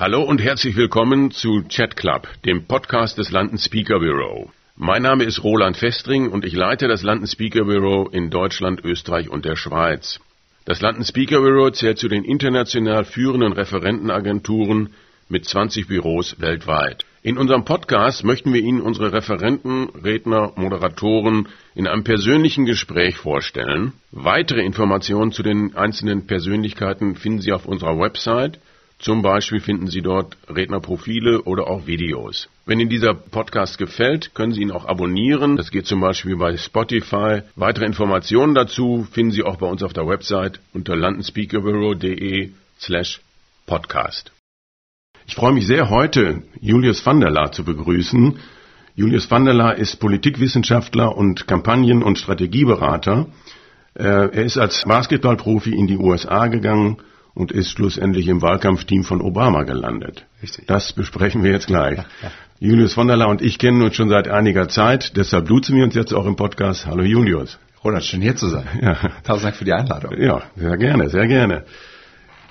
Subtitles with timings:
[0.00, 4.50] Hallo und herzlich willkommen zu Chat Club, dem Podcast des London Speaker Bureau.
[4.74, 9.28] Mein Name ist Roland Festring und ich leite das London Speaker Bureau in Deutschland, Österreich
[9.28, 10.18] und der Schweiz.
[10.64, 14.94] Das London Speaker Bureau zählt zu den international führenden Referentenagenturen
[15.28, 17.04] mit 20 Büros weltweit.
[17.22, 23.92] In unserem Podcast möchten wir Ihnen unsere Referenten, Redner, Moderatoren in einem persönlichen Gespräch vorstellen.
[24.12, 28.60] Weitere Informationen zu den einzelnen Persönlichkeiten finden Sie auf unserer Website
[29.00, 32.50] zum Beispiel finden Sie dort Rednerprofile oder auch Videos.
[32.66, 35.56] Wenn Ihnen dieser Podcast gefällt, können Sie ihn auch abonnieren.
[35.56, 37.40] Das geht zum Beispiel bei Spotify.
[37.56, 43.22] Weitere Informationen dazu finden Sie auch bei uns auf der Website unter londonspeakerbureau.de slash
[43.64, 44.32] podcast.
[45.26, 48.38] Ich freue mich sehr, heute Julius van der Laar zu begrüßen.
[48.96, 53.28] Julius van der Laar ist Politikwissenschaftler und Kampagnen- und Strategieberater.
[53.94, 56.98] Äh, er ist als Basketballprofi in die USA gegangen
[57.34, 60.26] und ist schlussendlich im Wahlkampfteam von Obama gelandet.
[60.42, 60.66] Richtig.
[60.66, 61.98] Das besprechen wir jetzt gleich.
[61.98, 62.30] Ja, ja.
[62.58, 65.84] Julius von der La und ich kennen uns schon seit einiger Zeit, deshalb duzen wir
[65.84, 66.86] uns jetzt auch im Podcast.
[66.86, 67.58] Hallo Julius.
[67.82, 68.66] Roland, schön hier zu sein.
[68.82, 68.96] Ja.
[69.24, 70.20] Tausend Dank für die Einladung.
[70.20, 71.64] Ja, sehr gerne, sehr gerne.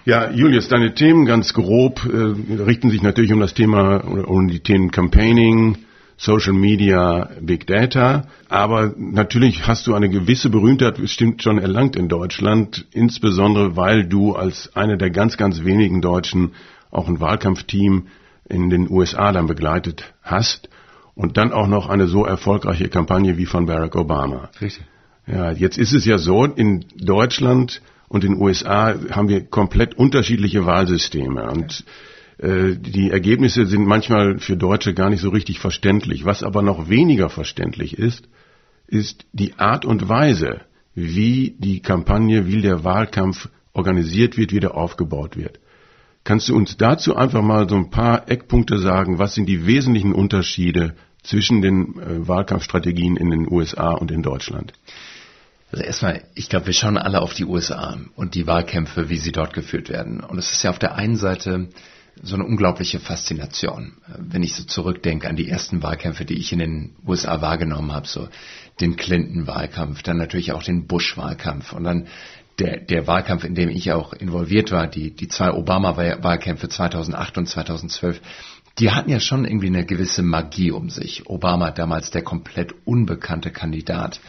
[0.05, 4.61] Ja, Julius, deine Themen ganz grob äh, richten sich natürlich um das Thema, um die
[4.61, 5.77] Themen Campaigning,
[6.19, 8.27] Social Media, Big Data.
[8.49, 14.33] Aber natürlich hast du eine gewisse Berühmtheit bestimmt schon erlangt in Deutschland, insbesondere weil du
[14.35, 16.51] als einer der ganz, ganz wenigen Deutschen
[16.91, 18.07] auch ein Wahlkampfteam
[18.49, 20.69] in den USA dann begleitet hast
[21.15, 24.49] und dann auch noch eine so erfolgreiche Kampagne wie von Barack Obama.
[24.59, 24.83] Richtig.
[25.25, 29.93] Ja, jetzt ist es ja so, in Deutschland und in den USA haben wir komplett
[29.93, 36.23] unterschiedliche Wahlsysteme und äh, die Ergebnisse sind manchmal für Deutsche gar nicht so richtig verständlich.
[36.23, 38.29] Was aber noch weniger verständlich ist,
[38.87, 40.61] ist die Art und Weise,
[40.95, 45.59] wie die Kampagne, wie der Wahlkampf organisiert wird, wie der aufgebaut wird.
[46.23, 49.19] Kannst du uns dazu einfach mal so ein paar Eckpunkte sagen?
[49.19, 54.73] Was sind die wesentlichen Unterschiede zwischen den äh, Wahlkampfstrategien in den USA und in Deutschland?
[55.71, 59.31] Also erstmal, ich glaube, wir schauen alle auf die USA und die Wahlkämpfe, wie sie
[59.31, 60.21] dort geführt werden.
[60.21, 61.69] Und es ist ja auf der einen Seite
[62.21, 63.93] so eine unglaubliche Faszination.
[64.17, 68.07] Wenn ich so zurückdenke an die ersten Wahlkämpfe, die ich in den USA wahrgenommen habe,
[68.07, 68.27] so
[68.79, 72.07] den Clinton-Wahlkampf, dann natürlich auch den Bush-Wahlkampf und dann
[72.59, 77.45] der, der Wahlkampf, in dem ich auch involviert war, die, die zwei Obama-Wahlkämpfe 2008 und
[77.47, 78.21] 2012,
[78.79, 81.27] die hatten ja schon irgendwie eine gewisse Magie um sich.
[81.27, 84.19] Obama damals der komplett unbekannte Kandidat,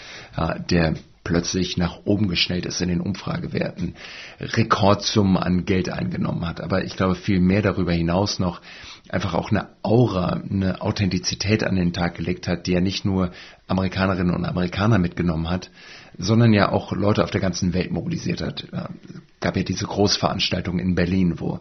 [0.70, 0.94] der
[1.24, 3.94] plötzlich nach oben geschnellt ist in den Umfragewerten,
[4.40, 6.60] Rekordsummen an Geld eingenommen hat.
[6.60, 8.60] Aber ich glaube viel mehr darüber hinaus noch
[9.08, 13.32] einfach auch eine Aura, eine Authentizität an den Tag gelegt hat, die ja nicht nur
[13.66, 15.70] Amerikanerinnen und Amerikaner mitgenommen hat,
[16.16, 18.64] sondern ja auch Leute auf der ganzen Welt mobilisiert hat.
[18.72, 21.60] Es gab ja diese Großveranstaltung in Berlin, wo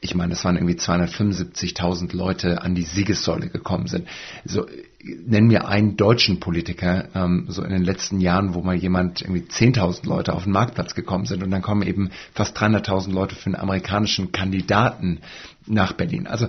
[0.00, 4.08] ich meine, es waren irgendwie 275.000 Leute an die Siegessäule gekommen sind.
[4.44, 4.66] So,
[5.02, 9.42] nenn mir einen deutschen Politiker, ähm, so in den letzten Jahren, wo mal jemand irgendwie
[9.42, 13.46] 10.000 Leute auf den Marktplatz gekommen sind und dann kommen eben fast 300.000 Leute für
[13.46, 15.20] einen amerikanischen Kandidaten
[15.66, 16.26] nach Berlin.
[16.26, 16.48] Also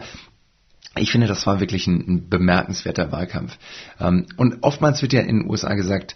[0.95, 3.57] ich finde, das war wirklich ein, ein bemerkenswerter Wahlkampf.
[4.00, 6.16] Ähm, und oftmals wird ja in den USA gesagt,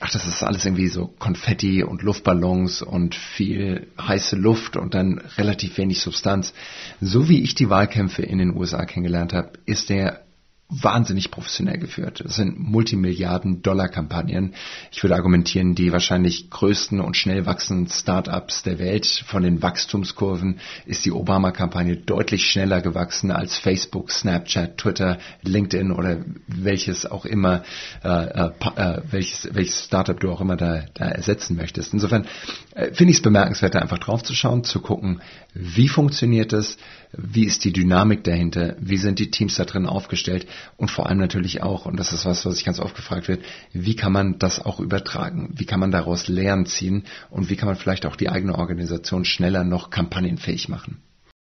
[0.00, 5.18] ach, das ist alles irgendwie so Konfetti und Luftballons und viel heiße Luft und dann
[5.36, 6.52] relativ wenig Substanz.
[7.00, 10.23] So wie ich die Wahlkämpfe in den USA kennengelernt habe, ist der
[10.68, 12.22] wahnsinnig professionell geführt.
[12.24, 14.54] Das sind Multimilliarden-Dollar-Kampagnen.
[14.90, 19.06] Ich würde argumentieren, die wahrscheinlich größten und schnell wachsenden Start-ups der Welt.
[19.26, 26.24] Von den Wachstumskurven ist die Obama-Kampagne deutlich schneller gewachsen als Facebook, Snapchat, Twitter, LinkedIn oder
[26.46, 27.62] welches auch immer,
[28.02, 31.92] äh, äh, äh welches, welches Startup du auch immer da, da ersetzen möchtest.
[31.92, 32.26] Insofern
[32.74, 35.20] äh, finde ich es bemerkenswert, da einfach drauf zu gucken,
[35.52, 36.78] wie funktioniert es,
[37.12, 41.18] wie ist die Dynamik dahinter, wie sind die Teams da drin aufgestellt und vor allem
[41.18, 44.38] natürlich auch, und das ist was, was ich ganz oft gefragt wird, wie kann man
[44.38, 45.50] das auch übertragen?
[45.54, 49.24] Wie kann man daraus Lehren ziehen und wie kann man vielleicht auch die eigene Organisation
[49.24, 51.02] schneller noch kampagnenfähig machen?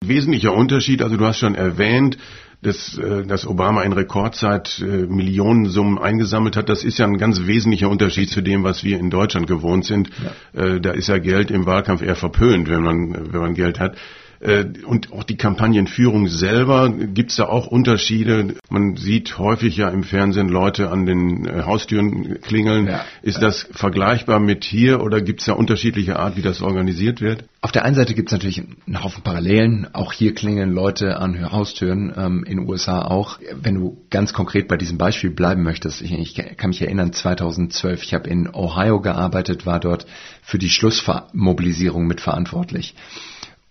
[0.04, 2.18] Wesentlicher Unterschied, also du hast schon erwähnt,
[2.62, 7.46] dass, äh, dass Obama in Rekordzeit äh, Millionensummen eingesammelt hat, das ist ja ein ganz
[7.46, 10.10] wesentlicher Unterschied zu dem, was wir in Deutschland gewohnt sind.
[10.54, 10.62] Ja.
[10.62, 13.96] Äh, da ist ja Geld im Wahlkampf eher verpönt, wenn man, wenn man Geld hat.
[14.42, 18.56] Äh, und auch die Kampagnenführung selber, gibt es da auch Unterschiede?
[18.70, 22.88] Man sieht häufig ja im Fernsehen Leute an den äh, Haustüren klingeln.
[22.88, 23.04] Ja.
[23.22, 27.44] Ist das vergleichbar mit hier oder gibt es da unterschiedliche Art, wie das organisiert wird?
[27.60, 29.86] Auf der einen Seite gibt es natürlich einen Haufen Parallelen.
[29.92, 33.38] Auch hier klingeln Leute an Haustüren, ähm, in den USA auch.
[33.54, 38.02] Wenn du ganz konkret bei diesem Beispiel bleiben möchtest, ich, ich kann mich erinnern, 2012,
[38.02, 40.06] ich habe in Ohio gearbeitet, war dort
[40.42, 42.96] für die Schlussmobilisierung mitverantwortlich.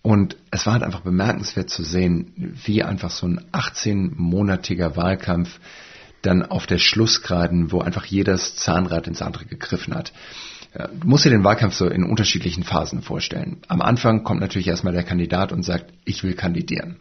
[0.02, 5.60] Und es war halt einfach bemerkenswert zu sehen, wie einfach so ein 18-monatiger Wahlkampf
[6.22, 10.12] dann auf der Schlussgraden, wo einfach jedes Zahnrad ins andere gegriffen hat.
[10.74, 13.58] Du musst dir den Wahlkampf so in unterschiedlichen Phasen vorstellen.
[13.68, 16.96] Am Anfang kommt natürlich erstmal der Kandidat und sagt, ich will kandidieren.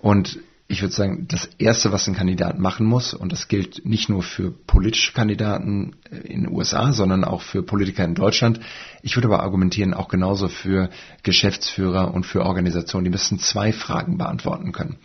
[0.00, 0.38] Und
[0.72, 4.22] ich würde sagen, das Erste, was ein Kandidat machen muss, und das gilt nicht nur
[4.22, 8.58] für politische Kandidaten in den USA, sondern auch für Politiker in Deutschland,
[9.02, 10.88] ich würde aber argumentieren, auch genauso für
[11.22, 14.96] Geschäftsführer und für Organisationen, die müssen zwei Fragen beantworten können.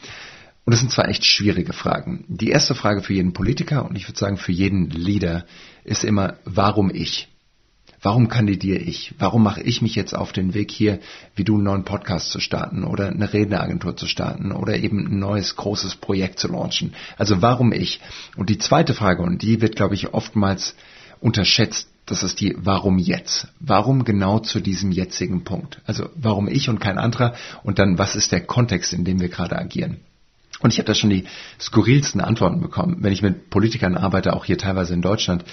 [0.63, 2.23] Und das sind zwar echt schwierige Fragen.
[2.29, 5.45] Die erste Frage für jeden Politiker und ich würde sagen für jeden Leader
[5.83, 7.27] ist immer, warum ich?
[8.01, 9.15] Warum kandidiere ich?
[9.17, 10.99] Warum mache ich mich jetzt auf den Weg hier,
[11.35, 15.19] wie du einen neuen Podcast zu starten oder eine Redneragentur zu starten oder eben ein
[15.19, 16.94] neues großes Projekt zu launchen?
[17.17, 17.99] Also warum ich?
[18.35, 20.75] Und die zweite Frage, und die wird, glaube ich, oftmals
[21.19, 23.47] unterschätzt, das ist die Warum jetzt?
[23.59, 25.81] Warum genau zu diesem jetzigen Punkt?
[25.85, 27.35] Also warum ich und kein anderer?
[27.63, 29.97] Und dann, was ist der Kontext, in dem wir gerade agieren?
[30.59, 31.25] Und ich habe da schon die
[31.59, 35.44] skurrilsten Antworten bekommen, wenn ich mit Politikern arbeite, auch hier teilweise in Deutschland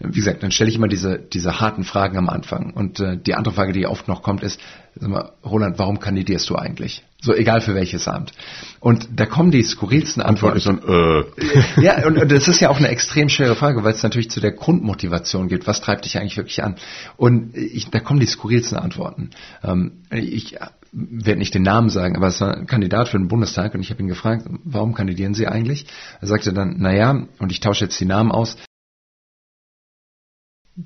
[0.00, 2.72] wie gesagt, dann stelle ich immer diese, diese harten Fragen am Anfang.
[2.72, 4.58] Und äh, die andere Frage, die oft noch kommt, ist,
[4.94, 7.04] sag mal, Roland, warum kandidierst du eigentlich?
[7.20, 8.32] So egal für welches Amt.
[8.80, 10.56] Und da kommen die skurrilsten Antworten.
[10.56, 11.82] Antwort ist dann, äh.
[11.82, 14.40] Ja, und, und das ist ja auch eine extrem schwere Frage, weil es natürlich zu
[14.40, 15.66] der Grundmotivation geht.
[15.66, 16.76] Was treibt dich eigentlich wirklich an?
[17.18, 19.30] Und ich, da kommen die skurrilsten Antworten.
[19.62, 20.56] Ähm, ich
[20.92, 23.90] werde nicht den Namen sagen, aber es war ein Kandidat für den Bundestag und ich
[23.90, 25.86] habe ihn gefragt, warum kandidieren Sie eigentlich?
[26.20, 28.56] Er sagte dann, naja, und ich tausche jetzt die Namen aus,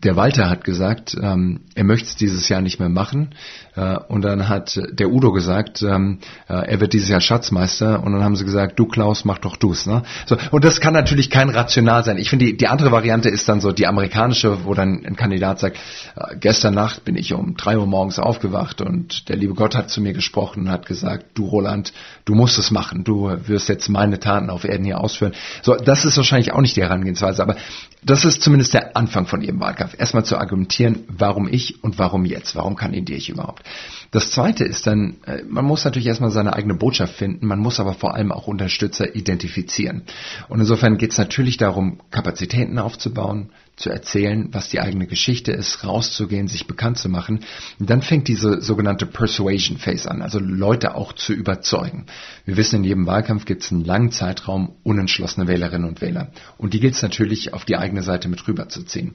[0.02, 3.35] der Walter hat gesagt, ähm, er möchte es dieses Jahr nicht mehr machen.
[3.76, 6.19] Äh, und dann hat der Udo gesagt, ähm,
[6.49, 8.02] äh, er wird dieses Jahr Schatzmeister.
[8.02, 9.87] Und dann haben sie gesagt, du Klaus, mach doch du's.
[9.87, 10.02] Ne?
[10.26, 12.19] So, und das kann natürlich kein rational sein.
[12.19, 15.61] Ich finde, die, die andere Variante ist dann so die amerikanische, wo dann ein Kandidat
[15.61, 15.76] sagt,
[16.17, 19.91] äh, gestern Nacht bin ich um drei Uhr morgens aufgewacht und der liebe Gott hat
[19.91, 21.93] zu mir gesprochen und hat gesagt, du Roland,
[22.25, 23.05] du musst es machen.
[23.05, 25.35] Du wirst jetzt meine Taten auf Erden hier ausführen.
[25.62, 27.43] So, das ist wahrscheinlich auch nicht die Herangehensweise.
[27.43, 27.56] Aber
[28.02, 29.84] das ist zumindest der Anfang von Ihrem Wahlkampf.
[29.99, 32.57] Erstmal zu argumentieren, warum ich und warum jetzt?
[32.57, 33.63] Warum kandidiere ich überhaupt?
[34.11, 37.81] Das zweite ist dann, äh, man muss natürlich erstmal seine eigene Botschaft finden, man muss
[37.81, 40.05] aber vor allem auch Unterstützer identifizieren.
[40.49, 45.85] Und insofern geht es natürlich darum, Kapazitäten aufzubauen, zu erzählen, was die eigene Geschichte ist,
[45.85, 47.41] rauszugehen, sich bekannt zu machen.
[47.79, 52.06] Und dann fängt diese sogenannte Persuasion Phase an, also Leute auch zu überzeugen.
[52.44, 56.29] Wir wissen, in jedem Wahlkampf gibt es einen langen Zeitraum unentschlossene Wählerinnen und Wähler.
[56.56, 59.15] Und die gilt es natürlich auf die eigene Seite mit rüberzuziehen.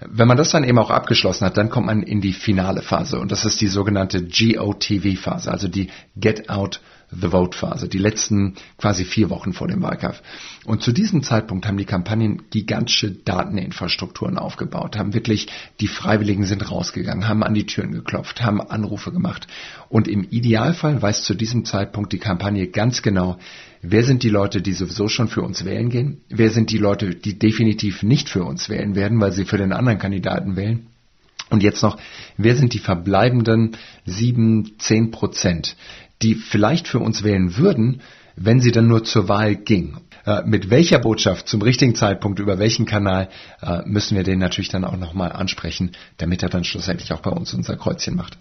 [0.00, 3.20] Wenn man das dann eben auch abgeschlossen hat, dann kommt man in die finale Phase.
[3.20, 6.80] Und das ist die sogenannte GOTV-Phase, also die Get Out
[7.12, 10.22] The Vote Phase, die letzten quasi vier Wochen vor dem Wahlkampf.
[10.64, 15.48] Und zu diesem Zeitpunkt haben die Kampagnen gigantische Dateninfrastrukturen aufgebaut, haben wirklich,
[15.80, 19.48] die Freiwilligen sind rausgegangen, haben an die Türen geklopft, haben Anrufe gemacht.
[19.88, 23.38] Und im Idealfall weiß zu diesem Zeitpunkt die Kampagne ganz genau,
[23.82, 27.14] wer sind die Leute, die sowieso schon für uns wählen gehen, wer sind die Leute,
[27.14, 30.86] die definitiv nicht für uns wählen werden, weil sie für den anderen Kandidaten wählen.
[31.50, 31.98] Und jetzt noch,
[32.36, 35.76] wer sind die verbleibenden sieben, zehn Prozent,
[36.22, 38.02] die vielleicht für uns wählen würden,
[38.36, 39.98] wenn sie dann nur zur Wahl ging.
[40.26, 43.28] Äh, mit welcher Botschaft zum richtigen Zeitpunkt über welchen Kanal
[43.62, 47.30] äh, müssen wir den natürlich dann auch nochmal ansprechen, damit er dann schlussendlich auch bei
[47.30, 48.38] uns unser Kreuzchen macht.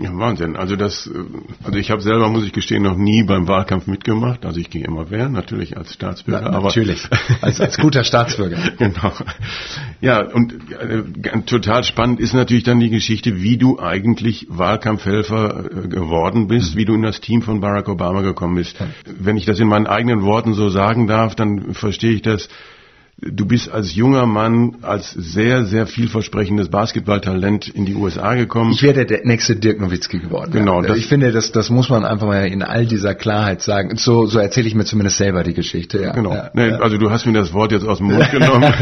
[0.00, 0.56] Ja, Wahnsinn.
[0.56, 1.18] Also das, äh,
[1.64, 4.46] also ich habe selber, muss ich gestehen, noch nie beim Wahlkampf mitgemacht.
[4.46, 6.50] Also ich gehe immer wählen, natürlich als Staatsbürger.
[6.52, 7.08] Na, natürlich,
[7.40, 8.58] als, als guter Staatsbürger.
[8.78, 9.12] genau.
[10.00, 11.02] Ja, und äh,
[11.46, 16.78] total spannend ist natürlich dann die Geschichte, wie du eigentlich Wahlkampfhelfer äh, geworden bist, mhm.
[16.78, 18.78] wie du in das Team von Barack Obama gekommen bist.
[18.78, 18.86] Ja.
[19.18, 22.48] Wenn ich das in meinen eigenen Worten so sagen darf, dann verstehe ich das
[23.20, 28.70] Du bist als junger Mann als sehr, sehr vielversprechendes Basketballtalent in die USA gekommen.
[28.70, 30.52] Ich werde der nächste Dirk Nowitzki geworden.
[30.52, 30.84] Genau.
[30.84, 30.94] Ja.
[30.94, 33.96] Ich finde, das, das muss man einfach mal in all dieser Klarheit sagen.
[33.96, 36.00] So, so erzähle ich mir zumindest selber die Geschichte.
[36.00, 36.12] Ja.
[36.12, 36.32] Genau.
[36.32, 36.50] Ja.
[36.54, 38.72] Nee, also du hast mir das Wort jetzt aus dem Mund genommen.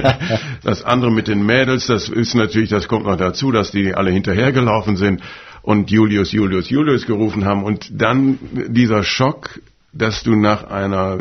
[0.62, 4.10] das andere mit den Mädels, das ist natürlich, das kommt noch dazu, dass die alle
[4.10, 5.22] hinterhergelaufen sind
[5.62, 7.64] und Julius, Julius, Julius gerufen haben.
[7.64, 8.38] Und dann
[8.68, 9.60] dieser Schock,
[9.94, 11.20] dass du nach einer,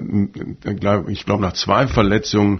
[1.07, 2.59] ich glaube nach zwei Verletzungen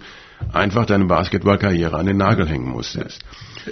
[0.53, 3.23] einfach deine Basketballkarriere an den Nagel hängen musstest.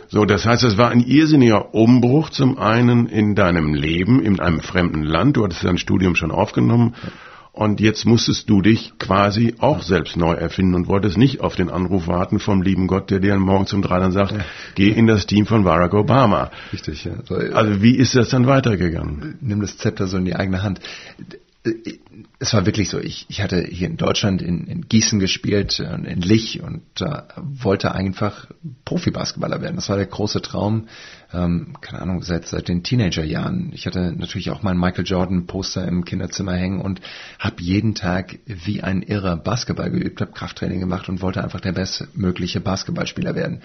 [0.08, 4.60] So, das heißt, es war ein irrsinniger Umbruch zum einen in deinem Leben, in einem
[4.60, 5.38] fremden Land.
[5.38, 6.96] Du hattest dein Studium schon aufgenommen.
[7.52, 11.70] Und jetzt musstest du dich quasi auch selbst neu erfinden und wolltest nicht auf den
[11.70, 14.40] Anruf warten vom lieben Gott, der dir morgen zum drei dann sagt, ja.
[14.74, 16.50] geh in das Team von Barack Obama.
[16.74, 17.14] Richtig, ja.
[17.54, 19.38] Also wie ist das dann weitergegangen?
[19.42, 20.80] Nimm das Zepter so in die eigene Hand
[22.40, 23.00] es war wirklich so.
[23.00, 27.94] Ich, ich hatte hier in Deutschland in, in Gießen gespielt, in Lich und äh, wollte
[27.94, 28.48] einfach
[28.84, 29.78] Profibasketballer werden.
[29.78, 30.88] Das war der große Traum.
[31.34, 33.72] Ähm, keine Ahnung, seit, seit den Teenagerjahren.
[33.74, 37.02] Ich hatte natürlich auch mein Michael Jordan Poster im Kinderzimmer hängen und
[37.40, 41.72] habe jeden Tag wie ein Irrer Basketball geübt, habe Krafttraining gemacht und wollte einfach der
[41.72, 43.62] bestmögliche Basketballspieler werden.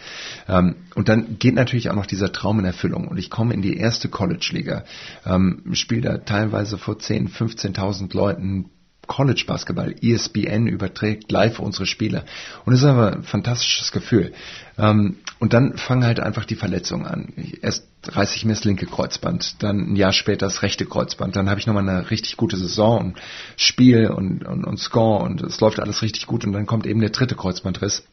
[0.48, 3.62] Ähm, und dann geht natürlich auch noch dieser Traum in Erfüllung und ich komme in
[3.62, 4.84] die erste College-Liga,
[5.26, 8.70] ähm, spiele da teilweise vor 10, 15.000 Leuten
[9.08, 9.94] College Basketball.
[10.00, 12.24] ESPN überträgt live unsere Spiele.
[12.64, 14.32] Und es ist aber ein fantastisches Gefühl.
[14.78, 17.32] Ähm, und dann fangen halt einfach die Verletzungen an.
[17.60, 21.50] Erst reiße ich mir das linke Kreuzband, dann ein Jahr später das rechte Kreuzband, dann
[21.50, 23.18] habe ich nochmal eine richtig gute Saison und
[23.56, 27.00] Spiel und, und, und Score und es läuft alles richtig gut und dann kommt eben
[27.00, 28.04] der dritte Kreuzbandriss.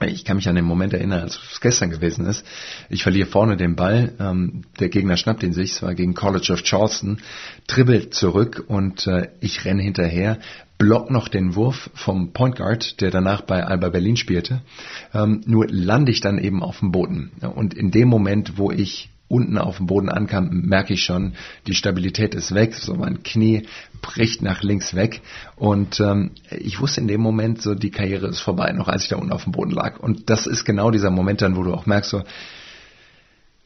[0.00, 2.44] Ich kann mich an den Moment erinnern, als es gestern gewesen ist.
[2.90, 6.52] Ich verliere vorne den Ball, ähm, der Gegner schnappt ihn sich, es war gegen College
[6.52, 7.20] of Charleston,
[7.68, 10.40] dribbelt zurück und äh, ich renne hinterher,
[10.78, 14.62] block noch den Wurf vom Point Guard, der danach bei Alba Berlin spielte.
[15.12, 17.30] Ähm, nur lande ich dann eben auf dem Boden.
[17.54, 21.34] Und in dem Moment, wo ich unten auf dem Boden ankam, merke ich schon,
[21.66, 23.66] die Stabilität ist weg, so mein Knie
[24.02, 25.22] bricht nach links weg
[25.56, 29.08] und ähm, ich wusste in dem Moment so, die Karriere ist vorbei, noch als ich
[29.08, 29.98] da unten auf dem Boden lag.
[29.98, 32.22] Und das ist genau dieser Moment dann, wo du auch merkst, so,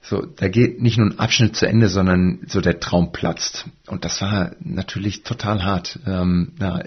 [0.01, 3.67] so, da geht nicht nur ein Abschnitt zu Ende, sondern so der Traum platzt.
[3.89, 5.99] Und das war natürlich total hart.
[6.07, 6.83] Ähm, ja,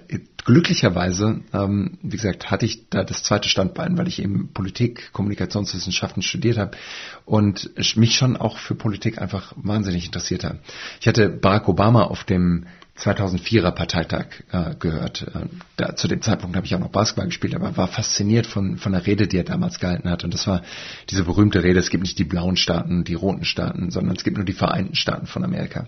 [0.45, 6.23] glücklicherweise, ähm, wie gesagt, hatte ich da das zweite Standbein, weil ich eben Politik, Kommunikationswissenschaften
[6.23, 6.77] studiert habe
[7.25, 10.59] und mich schon auch für Politik einfach wahnsinnig interessiert habe.
[10.99, 12.65] Ich hatte Barack Obama auf dem
[13.01, 15.23] 2004er Parteitag äh, gehört.
[15.23, 18.77] Äh, da, zu dem Zeitpunkt habe ich auch noch Basketball gespielt, aber war fasziniert von,
[18.77, 20.23] von der Rede, die er damals gehalten hat.
[20.23, 20.61] Und das war
[21.09, 24.37] diese berühmte Rede, es gibt nicht die blauen Staaten, die roten Staaten, sondern es gibt
[24.37, 25.87] nur die Vereinten Staaten von Amerika.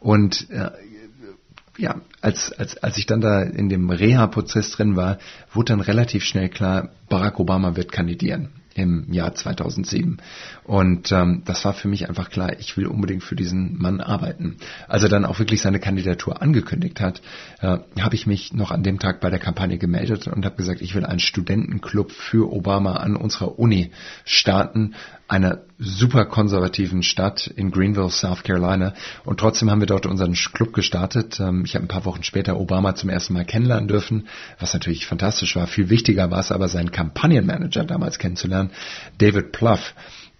[0.00, 0.70] Und äh,
[1.76, 5.18] ja, als, als, als ich dann da in dem Reha-Prozess drin war,
[5.52, 10.18] wurde dann relativ schnell klar, Barack Obama wird kandidieren im Jahr 2007.
[10.64, 14.56] Und ähm, das war für mich einfach klar, ich will unbedingt für diesen Mann arbeiten.
[14.88, 17.22] Als er dann auch wirklich seine Kandidatur angekündigt hat,
[17.60, 20.82] äh, habe ich mich noch an dem Tag bei der Kampagne gemeldet und habe gesagt,
[20.82, 23.90] ich will einen Studentenclub für Obama an unserer Uni
[24.24, 24.94] starten,
[25.26, 28.94] einer super konservativen Stadt in Greenville, South Carolina.
[29.24, 31.40] Und trotzdem haben wir dort unseren Club gestartet.
[31.40, 34.28] Ähm, ich habe ein paar Wochen später Obama zum ersten Mal kennenlernen dürfen,
[34.58, 35.66] was natürlich fantastisch war.
[35.66, 38.70] Viel wichtiger war es aber, seinen Kampagnenmanager damals kennenzulernen,
[39.18, 39.94] David Pluff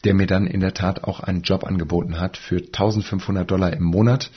[0.04, 3.84] der mir dann in der Tat auch einen Job angeboten hat für 1500 Dollar im
[3.84, 4.30] Monat,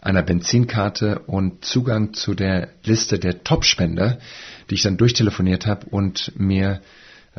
[0.00, 4.18] einer Benzinkarte und Zugang zu der Liste der Top-Spender,
[4.68, 6.82] die ich dann durchtelefoniert habe und mir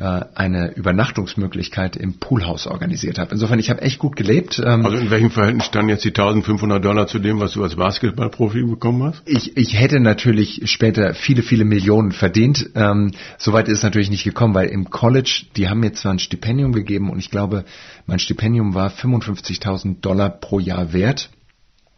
[0.02, 3.32] eine Übernachtungsmöglichkeit im Poolhaus organisiert habe.
[3.32, 4.58] Insofern, ich habe echt gut gelebt.
[4.58, 7.76] Ähm, also in welchem Verhältnis standen jetzt die 1500 Dollar zu dem, was du als
[7.76, 9.22] Basketballprofi bekommen hast?
[9.24, 12.70] Ich, ich hätte natürlich später viele, viele Millionen verdient.
[12.74, 16.18] Ähm, Soweit ist es natürlich nicht gekommen, weil im College, die haben mir zwar ein
[16.18, 17.64] Stipendium gegeben und ich glaube,
[18.06, 21.30] mein Stipendium war 55.000 Dollar pro Jahr wert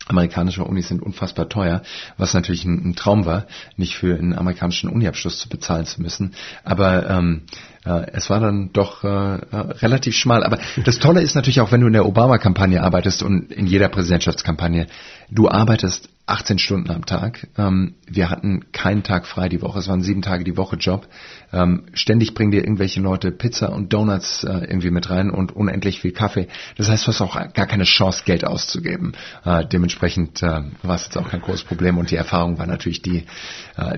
[0.09, 1.83] amerikanische Unis sind unfassbar teuer,
[2.17, 3.47] was natürlich ein, ein, Traum war,
[3.77, 6.35] nicht für einen amerikanischen Uniabschluss zu bezahlen zu müssen.
[6.65, 7.43] Aber ähm,
[7.85, 10.45] äh, es war dann doch äh, äh relativ schmal.
[10.45, 13.89] Aber das Tolle ist natürlich auch, wenn du in der Obama-Kampagne arbeitest und in jeder
[13.89, 14.87] Präsidentschaftskampagne,
[15.31, 17.49] du arbeitest 18 Stunden am Tag.
[17.57, 19.79] Ähm, wir hatten keinen Tag frei die Woche.
[19.79, 21.09] Es waren sieben Tage die Woche Job.
[21.53, 26.01] Ähm, ständig bringen dir irgendwelche Leute Pizza und Donuts äh, irgendwie mit rein und unendlich
[26.01, 26.49] viel Kaffee.
[26.77, 29.13] Das heißt, du hast auch gar keine Chance, Geld auszugeben.
[29.45, 33.03] Äh, dementsprechend äh, war es jetzt auch kein großes Problem und die Erfahrung war natürlich
[33.03, 33.25] die,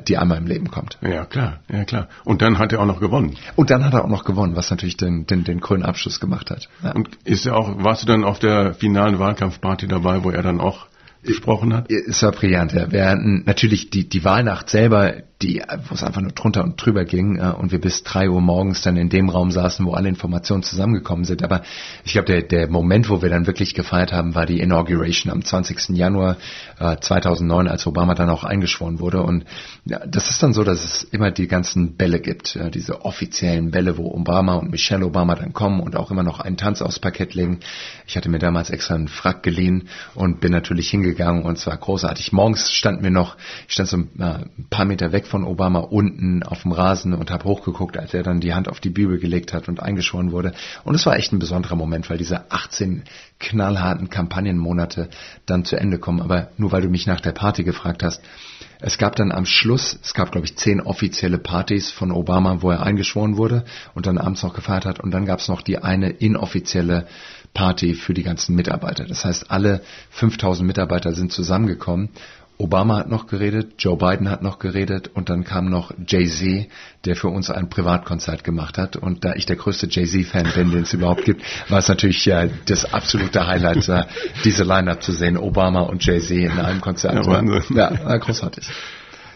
[0.08, 0.98] die einmal im Leben kommt.
[1.00, 2.08] Ja, klar, ja, klar.
[2.24, 3.36] Und dann hat er auch noch gewonnen.
[3.56, 6.50] Und dann hat er auch noch gewonnen, was natürlich den, den, den grünen Abschluss gemacht
[6.50, 6.68] hat.
[6.82, 6.92] Ja.
[6.92, 10.60] Und ist er auch, warst du dann auf der finalen Wahlkampfparty dabei, wo er dann
[10.60, 10.86] auch
[11.22, 11.90] gesprochen hat?
[11.90, 12.72] Es war brillant.
[12.72, 12.90] Ja.
[12.90, 17.04] Wir hatten natürlich die, die Wahlnacht selber, die, wo es einfach nur drunter und drüber
[17.04, 20.08] ging äh, und wir bis drei Uhr morgens dann in dem Raum saßen, wo alle
[20.08, 21.42] Informationen zusammengekommen sind.
[21.42, 21.62] Aber
[22.04, 25.42] ich glaube, der, der Moment, wo wir dann wirklich gefeiert haben, war die Inauguration am
[25.42, 25.96] 20.
[25.96, 26.36] Januar
[26.78, 29.22] äh, 2009, als Obama dann auch eingeschworen wurde.
[29.22, 29.46] Und
[29.86, 33.70] ja, das ist dann so, dass es immer die ganzen Bälle gibt, äh, diese offiziellen
[33.70, 36.98] Bälle, wo Obama und Michelle Obama dann kommen und auch immer noch einen Tanz aufs
[36.98, 37.60] Parkett legen.
[38.06, 42.32] Ich hatte mir damals extra einen Frack geliehen und bin natürlich hingegangen und zwar großartig.
[42.32, 45.78] Morgens stand mir noch, ich stand so ein, äh, ein paar Meter weg von Obama
[45.78, 49.18] unten auf dem Rasen und habe hochgeguckt, als er dann die Hand auf die Bibel
[49.18, 50.52] gelegt hat und eingeschworen wurde.
[50.84, 53.04] Und es war echt ein besonderer Moment, weil diese 18
[53.38, 55.08] knallharten Kampagnenmonate
[55.46, 56.20] dann zu Ende kommen.
[56.20, 58.20] Aber nur weil du mich nach der Party gefragt hast,
[58.82, 62.70] es gab dann am Schluss, es gab glaube ich zehn offizielle Partys von Obama, wo
[62.70, 65.00] er eingeschworen wurde und dann abends noch gefeiert hat.
[65.00, 67.06] Und dann gab es noch die eine inoffizielle
[67.52, 69.04] Party für die ganzen Mitarbeiter.
[69.04, 72.10] Das heißt, alle 5000 Mitarbeiter sind zusammengekommen
[72.60, 76.68] Obama hat noch geredet, Joe Biden hat noch geredet und dann kam noch Jay-Z,
[77.06, 78.96] der für uns ein Privatkonzert gemacht hat.
[78.96, 82.50] Und da ich der größte Jay-Z-Fan bin, den es überhaupt gibt, war es natürlich äh,
[82.66, 84.04] das absolute Highlight, äh,
[84.44, 87.14] diese Line-Up zu sehen, Obama und Jay-Z in einem Konzert.
[87.14, 87.76] Ja, Wahnsinn.
[87.76, 88.68] ja, großartig.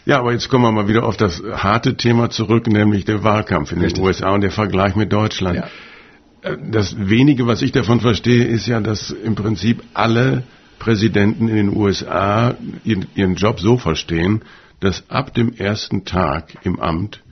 [0.04, 3.72] Ja, aber jetzt kommen wir mal wieder auf das harte Thema zurück, nämlich der Wahlkampf
[3.72, 3.94] in Richtig.
[3.94, 5.56] den USA und der Vergleich mit Deutschland.
[5.56, 6.50] Ja.
[6.50, 10.42] Äh, das wenige, was ich davon verstehe, ist ja, dass im Prinzip alle
[10.78, 12.54] Präsidenten in den USA
[12.84, 14.42] ihren, Job so verstehen,
[14.80, 17.22] dass ab dem ersten Tag im Amt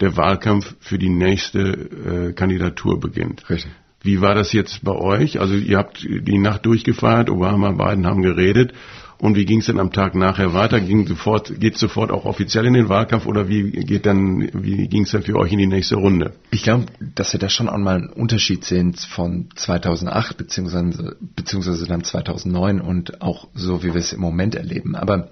[0.00, 3.48] der Wahlkampf für die nächste äh, Kandidatur beginnt.
[3.48, 3.72] Richtig.
[4.00, 5.40] Wie war das jetzt bei euch?
[5.40, 8.72] Also ihr habt die Nacht durchgefeiert, Obama, Biden haben geredet
[9.20, 10.80] und wie ging es denn am Tag nachher weiter?
[10.80, 15.02] Ging sofort, geht sofort auch offiziell in den Wahlkampf oder wie geht dann, wie ging
[15.02, 16.34] es dann für euch in die nächste Runde?
[16.50, 22.04] Ich glaube, dass wir da schon einmal einen Unterschied sehen von 2008 beziehungsweise, beziehungsweise dann
[22.04, 24.94] 2009 und auch so, wie wir es im Moment erleben.
[24.94, 25.30] Aber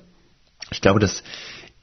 [0.72, 1.22] ich glaube, dass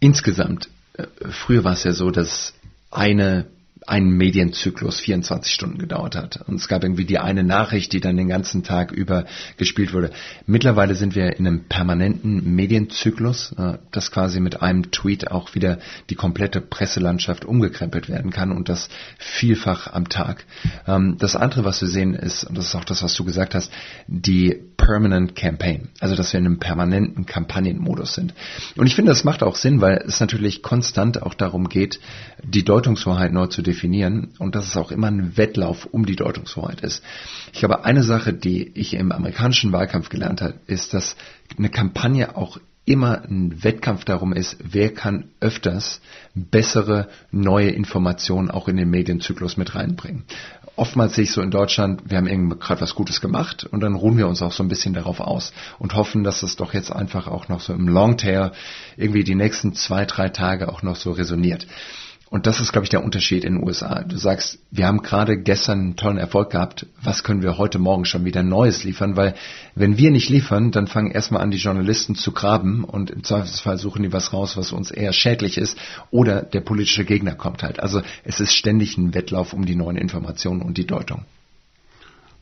[0.01, 2.53] insgesamt, äh, früher war es ja so, dass
[2.91, 3.47] eine
[3.87, 6.39] ein Medienzyklus 24 Stunden gedauert hat.
[6.47, 9.25] Und es gab irgendwie die eine Nachricht, die dann den ganzen Tag über
[9.57, 10.11] gespielt wurde.
[10.45, 15.79] Mittlerweile sind wir in einem permanenten Medienzyklus, äh, dass quasi mit einem Tweet auch wieder
[16.09, 20.45] die komplette Presselandschaft umgekrempelt werden kann und das vielfach am Tag.
[20.87, 23.55] Ähm, das andere, was wir sehen, ist, und das ist auch das, was du gesagt
[23.55, 23.71] hast,
[24.07, 25.89] die Permanent Campaign.
[25.99, 28.33] Also, dass wir in einem permanenten Kampagnenmodus sind.
[28.75, 31.99] Und ich finde, das macht auch Sinn, weil es natürlich konstant auch darum geht,
[32.43, 33.72] die Deutungshoheit neu zu definieren
[34.39, 37.03] und dass es auch immer ein Wettlauf um die Deutungshoheit ist.
[37.51, 41.15] Ich glaube, eine Sache, die ich im amerikanischen Wahlkampf gelernt habe, ist, dass
[41.57, 46.01] eine Kampagne auch immer ein Wettkampf darum ist, wer kann öfters
[46.35, 50.23] bessere neue Informationen auch in den Medienzyklus mit reinbringen.
[50.75, 54.17] Oftmals sehe ich so in Deutschland, wir haben gerade was Gutes gemacht und dann ruhen
[54.17, 57.27] wir uns auch so ein bisschen darauf aus und hoffen, dass es doch jetzt einfach
[57.27, 58.51] auch noch so im Longtail
[58.97, 61.67] irgendwie die nächsten zwei, drei Tage auch noch so resoniert.
[62.33, 64.01] Und das ist, glaube ich, der Unterschied in den USA.
[64.01, 66.87] Du sagst, wir haben gerade gestern einen tollen Erfolg gehabt.
[66.99, 69.15] Was können wir heute Morgen schon wieder Neues liefern?
[69.15, 69.35] Weil
[69.75, 73.77] wenn wir nicht liefern, dann fangen erstmal an, die Journalisten zu graben und im Zweifelsfall
[73.77, 75.77] suchen die was raus, was uns eher schädlich ist.
[76.09, 77.79] Oder der politische Gegner kommt halt.
[77.79, 81.25] Also es ist ständig ein Wettlauf um die neuen Informationen und die Deutung.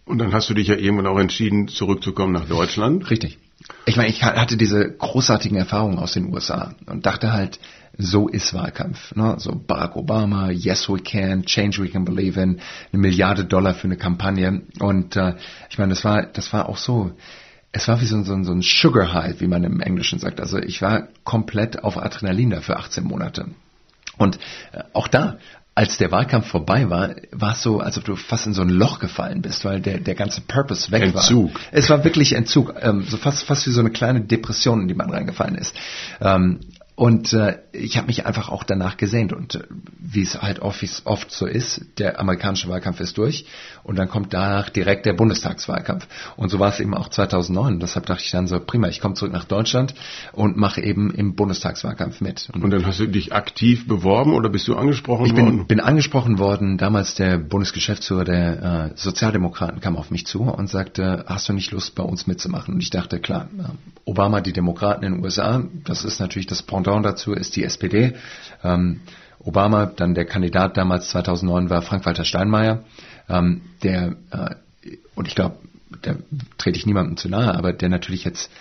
[0.05, 3.09] Und dann hast du dich ja irgendwann auch entschieden, zurückzukommen nach Deutschland.
[3.09, 3.39] Richtig.
[3.85, 7.59] Ich meine, ich hatte diese großartigen Erfahrungen aus den USA und dachte halt,
[7.97, 9.15] so ist Wahlkampf.
[9.15, 9.35] Ne?
[9.37, 12.59] So Barack Obama, Yes We Can, Change We Can Believe in,
[12.91, 14.61] eine Milliarde Dollar für eine Kampagne.
[14.79, 15.35] Und äh,
[15.69, 17.11] ich meine, das war, das war auch so.
[17.73, 20.41] Es war wie so, so, so ein Sugar High, wie man im Englischen sagt.
[20.41, 23.45] Also ich war komplett auf Adrenalin da für 18 Monate.
[24.17, 24.37] Und
[24.73, 25.37] äh, auch da,
[25.73, 28.69] als der Wahlkampf vorbei war, war es so, als ob du fast in so ein
[28.69, 31.53] Loch gefallen bist, weil der, der ganze Purpose weg Entzug.
[31.53, 31.61] war.
[31.71, 34.93] Es war wirklich Entzug, ähm, so fast, fast wie so eine kleine Depression, in die
[34.93, 35.73] man reingefallen ist.
[36.19, 36.59] Ähm,
[37.01, 39.63] und äh, ich habe mich einfach auch danach gesehnt und äh,
[39.97, 43.47] wie es halt oft, oft so ist, der amerikanische Wahlkampf ist durch
[43.81, 46.05] und dann kommt danach direkt der Bundestagswahlkampf.
[46.37, 47.79] Und so war es eben auch 2009.
[47.79, 49.95] Deshalb dachte ich dann so, prima, ich komme zurück nach Deutschland
[50.33, 52.51] und mache eben im Bundestagswahlkampf mit.
[52.53, 55.61] Und, und, dann hast du dich aktiv beworben oder bist du angesprochen ich worden?
[55.61, 56.77] Ich bin angesprochen worden.
[56.77, 61.71] Damals der Bundesgeschäftsführer der äh, Sozialdemokraten kam auf mich zu und sagte, hast du nicht
[61.71, 62.75] Lust bei uns mitzumachen?
[62.75, 63.63] Und ich dachte, klar, äh,
[64.05, 67.63] Obama, die Demokraten in den USA, das ist natürlich das Pendant Pendant dazu ist die
[67.63, 68.15] SPD.
[68.65, 68.99] Ähm,
[69.39, 72.83] Obama, dann der Kandidat damals 2009 war Frank-Walter Steinmeier,
[73.29, 74.55] ähm, der, äh,
[75.15, 75.55] und ich glaube,
[76.01, 76.15] da
[76.57, 78.51] trete ich niemandem zu nahe, aber der natürlich jetzt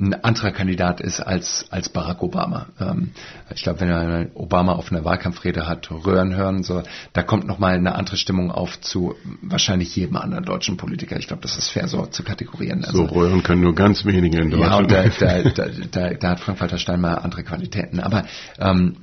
[0.00, 2.66] ein anderer Kandidat ist als, als Barack Obama.
[2.80, 3.10] Ähm,
[3.52, 7.74] ich glaube, wenn er Obama auf einer Wahlkampfrede hat Röhren hören, so, da kommt nochmal
[7.74, 11.18] eine andere Stimmung auf zu wahrscheinlich jedem anderen deutschen Politiker.
[11.18, 12.84] Ich glaube, das ist fair so zu kategorieren.
[12.84, 14.90] Also, so Röhren können nur ganz wenige in Deutschland.
[14.90, 17.98] Ja, und da, da, da, da, da hat Frank-Walter Steinmeier andere Qualitäten.
[17.98, 18.24] Aber
[18.60, 18.98] ähm,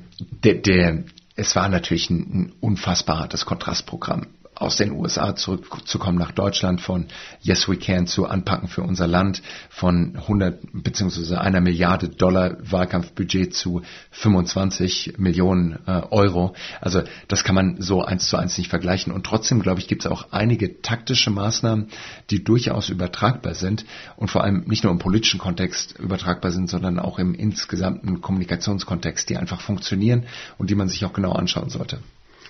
[0.45, 1.03] der, der,
[1.35, 7.07] es war natürlich ein, ein unfassbar hartes Kontrastprogramm aus den USA zurückzukommen nach Deutschland, von
[7.41, 11.35] Yes We Can zu Anpacken für unser Land, von 100 bzw.
[11.35, 16.55] einer Milliarde Dollar Wahlkampfbudget zu 25 Millionen äh, Euro.
[16.79, 19.11] Also das kann man so eins zu eins nicht vergleichen.
[19.11, 21.89] Und trotzdem, glaube ich, gibt es auch einige taktische Maßnahmen,
[22.29, 26.99] die durchaus übertragbar sind und vor allem nicht nur im politischen Kontext übertragbar sind, sondern
[26.99, 30.23] auch im insgesamten Kommunikationskontext, die einfach funktionieren
[30.57, 31.99] und die man sich auch genau anschauen sollte.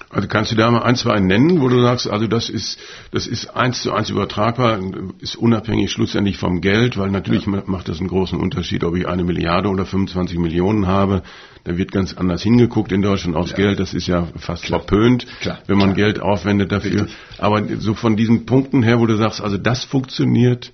[0.09, 2.79] Also kannst du da mal ein, zwei nennen, wo du sagst, also das ist,
[3.11, 4.79] das ist eins zu eins übertragbar,
[5.19, 7.63] ist unabhängig schlussendlich vom Geld, weil natürlich ja.
[7.65, 11.23] macht das einen großen Unterschied, ob ich eine Milliarde oder 25 Millionen habe.
[11.63, 13.69] Da wird ganz anders hingeguckt in Deutschland aufs Klar.
[13.69, 13.79] Geld.
[13.79, 14.81] Das ist ja fast Klar.
[14.81, 15.59] verpönt, Klar.
[15.65, 17.03] wenn man Geld aufwendet dafür.
[17.03, 17.15] Richtig.
[17.39, 20.71] Aber so von diesen Punkten her, wo du sagst, also das funktioniert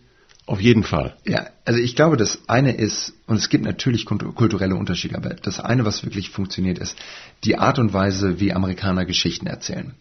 [0.51, 1.15] Auf jeden Fall.
[1.25, 5.61] Ja, also ich glaube, das eine ist, und es gibt natürlich kulturelle Unterschiede, aber das
[5.61, 6.97] eine, was wirklich funktioniert, ist
[7.45, 9.93] die Art und Weise, wie Amerikaner Geschichten erzählen.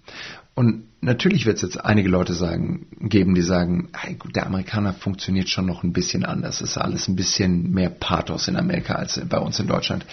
[0.56, 4.92] Und natürlich wird es jetzt einige Leute sagen, geben, die sagen, hey, gut, der Amerikaner
[4.92, 6.60] funktioniert schon noch ein bisschen anders.
[6.60, 10.04] Es ist alles ein bisschen mehr Pathos in Amerika als bei uns in Deutschland.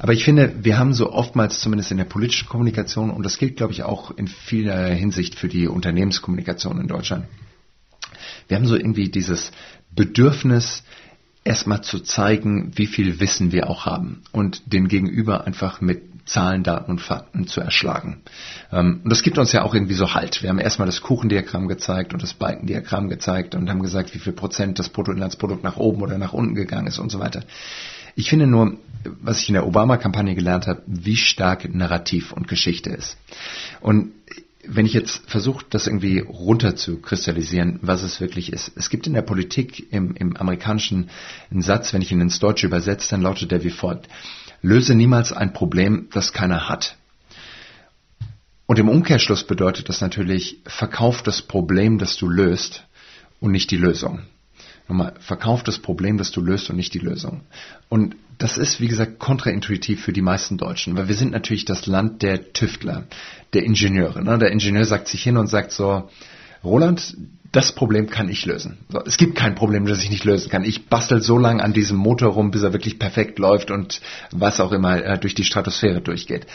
[0.00, 3.56] Aber ich finde, wir haben so oftmals, zumindest in der politischen Kommunikation, und das gilt,
[3.56, 7.26] glaube ich, auch in vieler Hinsicht für die Unternehmenskommunikation in Deutschland,
[8.48, 9.50] wir haben so irgendwie dieses
[9.96, 10.84] Bedürfnis,
[11.44, 16.64] erstmal zu zeigen, wie viel Wissen wir auch haben und den Gegenüber einfach mit Zahlen,
[16.64, 18.22] Daten und Fakten zu erschlagen.
[18.72, 20.42] Ähm, und das gibt uns ja auch irgendwie so Halt.
[20.42, 24.32] Wir haben erstmal das Kuchendiagramm gezeigt und das Balkendiagramm gezeigt und haben gesagt, wie viel
[24.32, 27.44] Prozent das Bruttoinlandsprodukt nach oben oder nach unten gegangen ist und so weiter.
[28.16, 28.76] Ich finde nur,
[29.20, 33.16] was ich in der Obama-Kampagne gelernt habe, wie stark Narrativ und Geschichte ist.
[33.80, 34.10] Und
[34.68, 38.72] wenn ich jetzt versuche, das irgendwie runter zu kristallisieren, was es wirklich ist.
[38.76, 41.10] Es gibt in der Politik im, im amerikanischen
[41.50, 44.08] einen Satz, wenn ich ihn ins Deutsche übersetze, dann lautet der wie folgt.
[44.62, 46.96] Löse niemals ein Problem, das keiner hat.
[48.66, 52.84] Und im Umkehrschluss bedeutet das natürlich, verkauf das Problem, das du löst
[53.40, 54.22] und nicht die Lösung.
[54.88, 57.42] Nochmal, verkauf das Problem, das du löst und nicht die Lösung.
[57.88, 61.86] Und das ist, wie gesagt, kontraintuitiv für die meisten Deutschen, weil wir sind natürlich das
[61.86, 63.04] Land der Tüftler,
[63.54, 64.22] der Ingenieure.
[64.22, 64.38] Ne?
[64.38, 66.08] Der Ingenieur sagt sich hin und sagt so,
[66.62, 67.16] Roland,
[67.52, 68.78] das Problem kann ich lösen.
[68.90, 70.64] So, es gibt kein Problem, das ich nicht lösen kann.
[70.64, 74.00] Ich bastel so lange an diesem Motor rum, bis er wirklich perfekt läuft und
[74.32, 76.46] was auch immer äh, durch die Stratosphäre durchgeht.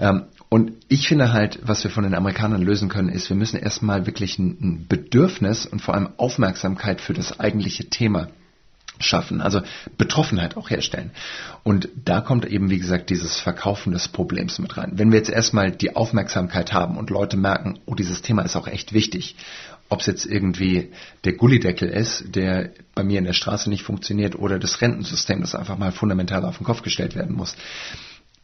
[0.00, 3.58] Ähm, und ich finde halt, was wir von den Amerikanern lösen können, ist, wir müssen
[3.58, 8.28] erstmal wirklich ein, ein Bedürfnis und vor allem Aufmerksamkeit für das eigentliche Thema
[9.00, 9.60] schaffen, also
[9.96, 11.10] Betroffenheit auch herstellen.
[11.62, 14.92] Und da kommt eben, wie gesagt, dieses Verkaufen des Problems mit rein.
[14.94, 18.68] Wenn wir jetzt erstmal die Aufmerksamkeit haben und Leute merken, oh, dieses Thema ist auch
[18.68, 19.36] echt wichtig,
[19.88, 20.92] ob es jetzt irgendwie
[21.24, 25.54] der Gullideckel ist, der bei mir in der Straße nicht funktioniert, oder das Rentensystem, das
[25.54, 27.56] einfach mal fundamental auf den Kopf gestellt werden muss.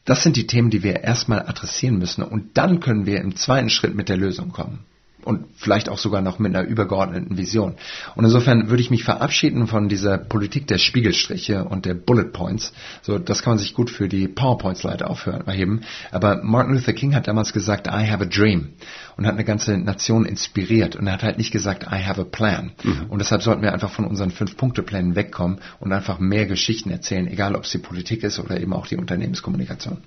[0.06, 3.70] Das sind die Themen, die wir erstmal adressieren müssen und dann können wir im zweiten
[3.70, 4.84] Schritt mit der Lösung kommen
[5.24, 7.74] und vielleicht auch sogar noch mit einer übergeordneten Vision.
[8.14, 12.72] Und insofern würde ich mich verabschieden von dieser Politik der Spiegelstriche und der Bullet Points.
[13.02, 15.82] So, das kann man sich gut für die PowerPoint-Slide aufheben.
[16.10, 18.70] Aber Martin Luther King hat damals gesagt, I have a dream
[19.16, 20.96] und hat eine ganze Nation inspiriert.
[20.96, 22.72] Und er hat halt nicht gesagt, I have a plan.
[22.82, 23.06] Mhm.
[23.08, 27.54] Und deshalb sollten wir einfach von unseren Fünf-Punkte-Plänen wegkommen und einfach mehr Geschichten erzählen, egal
[27.54, 29.98] ob es die Politik ist oder eben auch die Unternehmenskommunikation.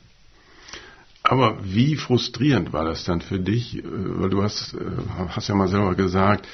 [1.23, 3.79] Aber wie frustrierend war das dann für dich?
[3.79, 4.79] Äh, weil du hast, äh,
[5.29, 6.47] hast ja mal selber gesagt,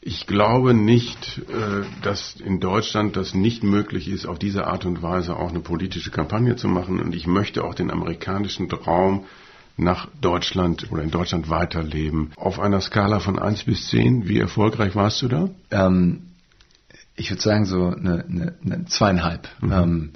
[0.00, 5.02] ich glaube nicht, äh, dass in Deutschland das nicht möglich ist, auf diese Art und
[5.02, 7.00] Weise auch eine politische Kampagne zu machen.
[7.00, 9.24] Und ich möchte auch den amerikanischen Traum
[9.76, 12.32] nach Deutschland oder in Deutschland weiterleben.
[12.36, 15.50] Auf einer Skala von 1 bis 10, wie erfolgreich warst du da?
[15.70, 16.22] Ähm,
[17.16, 19.48] ich würde sagen so eine, eine, eine zweieinhalb.
[19.60, 19.72] Mhm.
[19.72, 20.10] Ähm,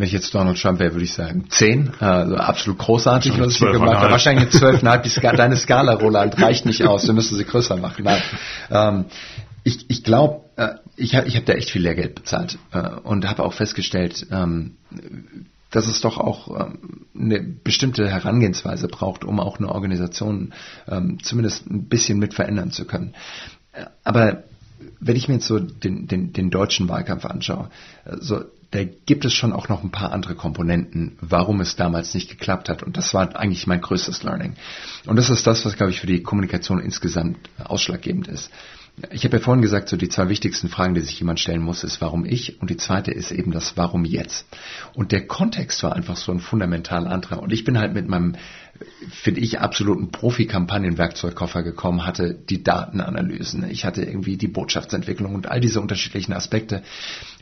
[0.00, 1.90] wenn ich jetzt Donald Trump wäre, würde ich sagen zehn.
[2.00, 4.10] Also absolut großartig, was ich hier gemacht habe.
[4.10, 5.06] Wahrscheinlich zwölfeinhalb.
[5.06, 7.06] Ska deine Skala, Roland, reicht nicht aus.
[7.06, 8.04] Wir müssen sie größer machen.
[8.04, 8.22] Nein.
[8.70, 9.04] Ähm,
[9.62, 13.28] ich ich glaube, äh, ich habe ich hab da echt viel Lehrgeld bezahlt äh, und
[13.28, 14.76] habe auch festgestellt, ähm,
[15.70, 20.54] dass es doch auch ähm, eine bestimmte Herangehensweise braucht, um auch eine Organisation
[20.88, 23.14] ähm, zumindest ein bisschen mit verändern zu können.
[23.72, 24.44] Äh, aber
[24.98, 27.68] wenn ich mir jetzt so den, den, den deutschen Wahlkampf anschaue,
[28.18, 32.30] so da gibt es schon auch noch ein paar andere Komponenten, warum es damals nicht
[32.30, 32.82] geklappt hat.
[32.82, 34.54] Und das war eigentlich mein größtes Learning.
[35.06, 38.50] Und das ist das, was, glaube ich, für die Kommunikation insgesamt ausschlaggebend ist.
[39.12, 41.84] Ich habe ja vorhin gesagt, so die zwei wichtigsten Fragen, die sich jemand stellen muss,
[41.84, 44.46] ist warum ich und die zweite ist eben das warum jetzt.
[44.94, 47.42] Und der Kontext war einfach so ein fundamental anderer.
[47.42, 48.36] Und ich bin halt mit meinem,
[49.10, 55.60] finde ich, absoluten Profi-Kampagnen-Werkzeugkoffer gekommen, hatte die Datenanalysen, ich hatte irgendwie die Botschaftsentwicklung und all
[55.60, 56.82] diese unterschiedlichen Aspekte.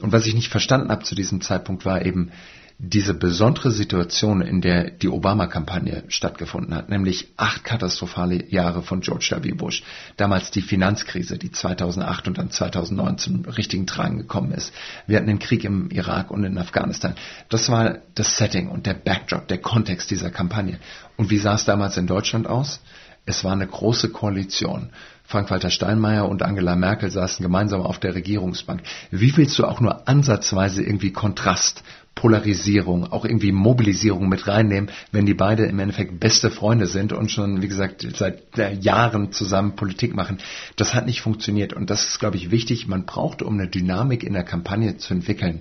[0.00, 2.30] Und was ich nicht verstanden habe zu diesem Zeitpunkt war eben,
[2.80, 9.36] diese besondere Situation, in der die Obama-Kampagne stattgefunden hat, nämlich acht katastrophale Jahre von George
[9.42, 9.52] W.
[9.52, 9.82] Bush,
[10.16, 14.72] damals die Finanzkrise, die 2008 und dann 2009 zum richtigen Tragen gekommen ist.
[15.08, 17.16] Wir hatten den Krieg im Irak und in Afghanistan.
[17.48, 20.78] Das war das Setting und der Backdrop, der Kontext dieser Kampagne.
[21.16, 22.80] Und wie sah es damals in Deutschland aus?
[23.26, 24.90] Es war eine große Koalition.
[25.28, 28.82] Frank-Walter Steinmeier und Angela Merkel saßen gemeinsam auf der Regierungsbank.
[29.10, 35.26] Wie willst du auch nur ansatzweise irgendwie Kontrast Polarisierung, auch irgendwie Mobilisierung mit reinnehmen, wenn
[35.26, 38.42] die beide im Endeffekt beste Freunde sind und schon, wie gesagt, seit
[38.82, 40.38] Jahren zusammen Politik machen.
[40.74, 42.88] Das hat nicht funktioniert und das ist, glaube ich, wichtig.
[42.88, 45.60] Man braucht, um eine Dynamik in der Kampagne zu entwickeln,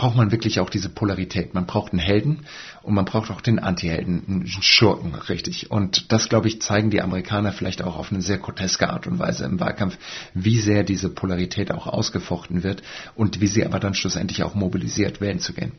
[0.00, 1.52] braucht man wirklich auch diese Polarität.
[1.52, 2.46] Man braucht einen Helden
[2.82, 5.70] und man braucht auch den Anti-Helden, einen Schurken, richtig.
[5.70, 9.18] Und das, glaube ich, zeigen die Amerikaner vielleicht auch auf eine sehr groteske Art und
[9.18, 9.98] Weise im Wahlkampf,
[10.32, 12.82] wie sehr diese Polarität auch ausgefochten wird
[13.14, 15.72] und wie sie aber dann schlussendlich auch mobilisiert, wählen zu gehen.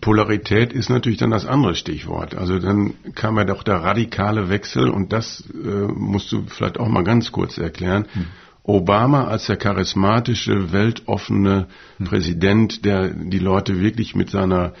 [0.00, 2.34] Polarität ist natürlich dann das andere Stichwort.
[2.36, 6.88] Also dann kam ja doch der radikale Wechsel und das äh, musst du vielleicht auch
[6.88, 8.06] mal ganz kurz erklären.
[8.14, 8.26] Hm.
[8.68, 12.06] Obama als der charismatische, weltoffene hm.
[12.06, 14.74] Präsident, der die Leute wirklich mit seiner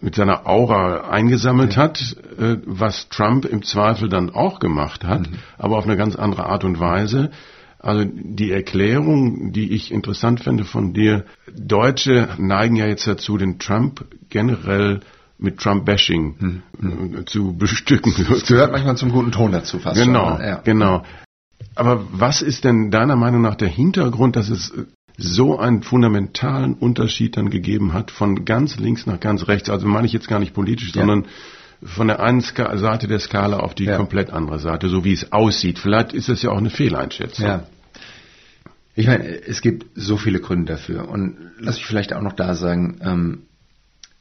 [0.00, 1.82] mit seiner Aura eingesammelt ja.
[1.82, 5.36] hat, äh, was Trump im Zweifel dann auch gemacht hat, mhm.
[5.56, 7.30] aber auf eine ganz andere Art und Weise.
[7.78, 11.24] Also die Erklärung, die ich interessant finde von dir,
[11.56, 15.00] Deutsche neigen ja jetzt dazu, den Trump generell
[15.38, 17.26] mit Trump-Bashing hm, hm.
[17.26, 18.14] zu bestücken.
[18.28, 20.02] Das gehört manchmal zum guten Ton dazu fast.
[20.02, 20.56] Genau, ja.
[20.64, 21.04] genau.
[21.74, 24.72] Aber was ist denn deiner Meinung nach der Hintergrund, dass es
[25.16, 29.70] so einen fundamentalen Unterschied dann gegeben hat von ganz links nach ganz rechts?
[29.70, 31.00] Also meine ich jetzt gar nicht politisch, ja.
[31.00, 31.26] sondern
[31.82, 33.96] von der einen Ska Seite der Skala auf die ja.
[33.96, 35.78] komplett andere Seite, so wie es aussieht.
[35.78, 37.46] Vielleicht ist das ja auch eine Fehleinschätzung.
[37.46, 37.66] Ja.
[38.94, 41.08] Ich meine, es gibt so viele Gründe dafür.
[41.08, 43.42] Und lass mich vielleicht auch noch da sagen, ähm,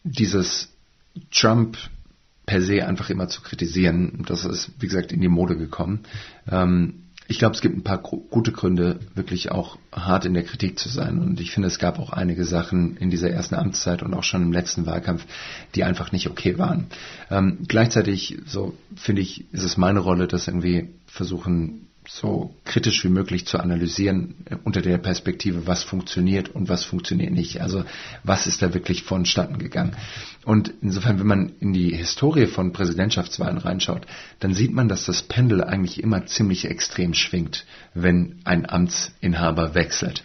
[0.03, 0.73] dieses
[1.31, 1.77] Trump
[2.45, 6.01] per se einfach immer zu kritisieren, das ist, wie gesagt, in die Mode gekommen.
[6.49, 10.77] Ähm, ich glaube, es gibt ein paar gute Gründe, wirklich auch hart in der Kritik
[10.77, 11.19] zu sein.
[11.19, 14.41] Und ich finde, es gab auch einige Sachen in dieser ersten Amtszeit und auch schon
[14.41, 15.25] im letzten Wahlkampf,
[15.75, 16.88] die einfach nicht okay waren.
[17.31, 23.09] Ähm, gleichzeitig, so finde ich, ist es meine Rolle, das irgendwie versuchen so kritisch wie
[23.09, 27.61] möglich zu analysieren unter der Perspektive, was funktioniert und was funktioniert nicht.
[27.61, 27.83] Also
[28.23, 29.95] was ist da wirklich vonstatten gegangen.
[30.45, 34.05] Und insofern, wenn man in die Historie von Präsidentschaftswahlen reinschaut,
[34.39, 40.23] dann sieht man, dass das Pendel eigentlich immer ziemlich extrem schwingt, wenn ein Amtsinhaber wechselt.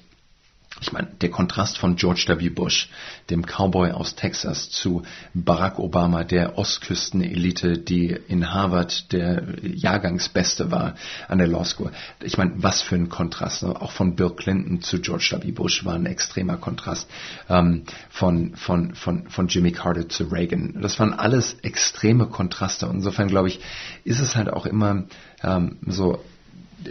[0.80, 2.50] Ich meine, der Kontrast von George W.
[2.50, 2.88] Bush,
[3.30, 5.02] dem Cowboy aus Texas, zu
[5.34, 10.94] Barack Obama, der Ostküstenelite, die in Harvard der Jahrgangsbeste war
[11.26, 11.90] an der Law School.
[12.22, 13.64] Ich meine, was für ein Kontrast.
[13.64, 13.80] Ne?
[13.80, 15.50] Auch von Bill Clinton zu George W.
[15.50, 17.08] Bush war ein extremer Kontrast.
[17.48, 20.80] Ähm, von, von, von, von Jimmy Carter zu Reagan.
[20.80, 22.86] Das waren alles extreme Kontraste.
[22.86, 23.60] Insofern, glaube ich,
[24.04, 25.04] ist es halt auch immer
[25.42, 26.22] ähm, so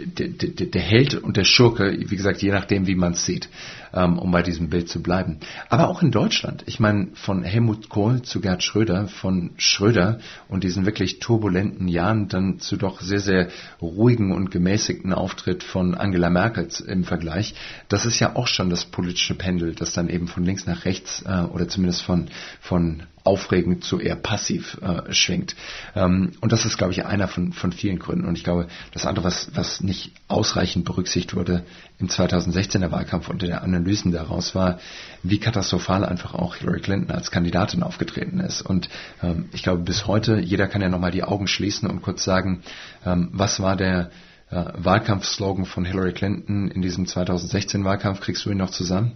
[0.06, 3.48] der, der, der Held und der Schurke, wie gesagt, je nachdem, wie man es sieht,
[3.92, 5.38] ähm, um bei diesem Bild zu bleiben.
[5.68, 6.64] Aber auch in Deutschland.
[6.66, 12.28] Ich meine, von Helmut Kohl zu Gerd Schröder, von Schröder und diesen wirklich turbulenten Jahren
[12.28, 13.48] dann zu doch sehr, sehr
[13.80, 17.54] ruhigen und gemäßigten Auftritt von Angela Merkel im Vergleich.
[17.88, 21.22] Das ist ja auch schon das politische Pendel, das dann eben von links nach rechts
[21.26, 22.28] äh, oder zumindest von,
[22.60, 25.54] von aufregend zu eher passiv äh, schwingt.
[25.94, 28.26] Ähm, und das ist, glaube ich, einer von, von vielen Gründen.
[28.26, 31.64] Und ich glaube, das andere, was, was nicht ausreichend berücksichtigt wurde
[31.98, 34.78] im 2016er Wahlkampf unter der Analysen daraus war,
[35.22, 38.62] wie katastrophal einfach auch Hillary Clinton als Kandidatin aufgetreten ist.
[38.62, 38.88] Und
[39.22, 42.62] ähm, ich glaube, bis heute, jeder kann ja nochmal die Augen schließen und kurz sagen,
[43.06, 44.10] ähm, was war der
[44.50, 48.20] äh, Wahlkampfslogan von Hillary Clinton in diesem 2016 Wahlkampf?
[48.20, 49.12] Kriegst du ihn noch zusammen?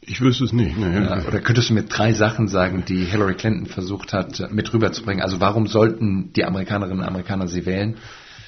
[0.00, 0.78] Ich wüsste es nicht.
[0.78, 1.04] Ne?
[1.04, 5.22] Ja, oder könntest du mir drei Sachen sagen, die Hillary Clinton versucht hat, mit rüberzubringen?
[5.22, 7.96] Also warum sollten die Amerikanerinnen und Amerikaner sie wählen?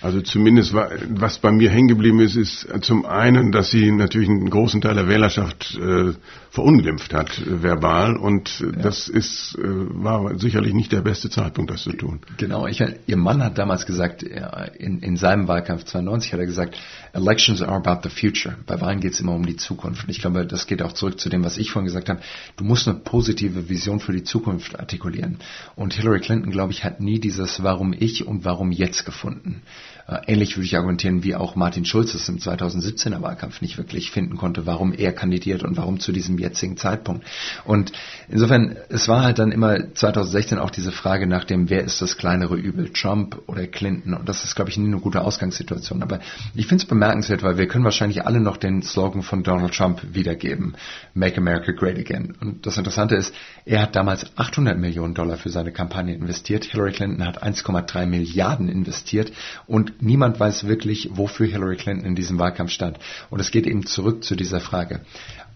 [0.01, 4.49] Also zumindest was bei mir hängen geblieben ist, ist zum einen, dass sie natürlich einen
[4.49, 6.13] großen Teil der Wählerschaft äh,
[6.51, 8.17] verunglimpft hat, äh, verbal.
[8.17, 8.73] Und äh, ja.
[8.83, 12.21] das ist, äh, war sicherlich nicht der beste Zeitpunkt, das zu tun.
[12.37, 12.67] Genau.
[12.67, 16.77] Ich, ihr Mann hat damals gesagt, in, in seinem Wahlkampf 92 hat er gesagt,
[17.13, 18.57] Elections are about the future.
[18.67, 20.05] Bei Wahlen geht es immer um die Zukunft.
[20.05, 22.21] Und ich glaube, das geht auch zurück zu dem, was ich vorhin gesagt habe.
[22.57, 25.39] Du musst eine positive Vision für die Zukunft artikulieren.
[25.77, 29.63] Und Hillary Clinton, glaube ich, hat nie dieses Warum ich und Warum jetzt gefunden.
[30.09, 34.11] Äh, ähnlich würde ich argumentieren, wie auch Martin Schulz es im 2017er Wahlkampf nicht wirklich
[34.11, 37.27] finden konnte, warum er kandidiert und warum zu diesem jetzigen Zeitpunkt.
[37.65, 37.93] Und
[38.29, 42.17] insofern, es war halt dann immer 2016 auch diese Frage nach dem, wer ist das
[42.17, 44.15] kleinere Übel, Trump oder Clinton?
[44.15, 46.03] Und das ist, glaube ich, nie eine gute Ausgangssituation.
[46.03, 46.21] Aber
[46.55, 50.01] ich finde es bemerkenswert, weil wir können wahrscheinlich alle noch den Slogan von Donald Trump
[50.15, 50.75] wiedergeben,
[51.13, 52.35] Make America Great Again.
[52.41, 53.35] Und das Interessante ist,
[53.67, 56.65] er hat damals 800 Millionen Dollar für seine Kampagne investiert.
[56.65, 59.33] Hillary Clinton hat 1,3 Milliarden investiert
[59.67, 62.99] und niemand weiß wirklich, wofür Hillary Clinton in diesem Wahlkampf stand.
[63.31, 65.01] Und es geht eben zurück zu dieser Frage.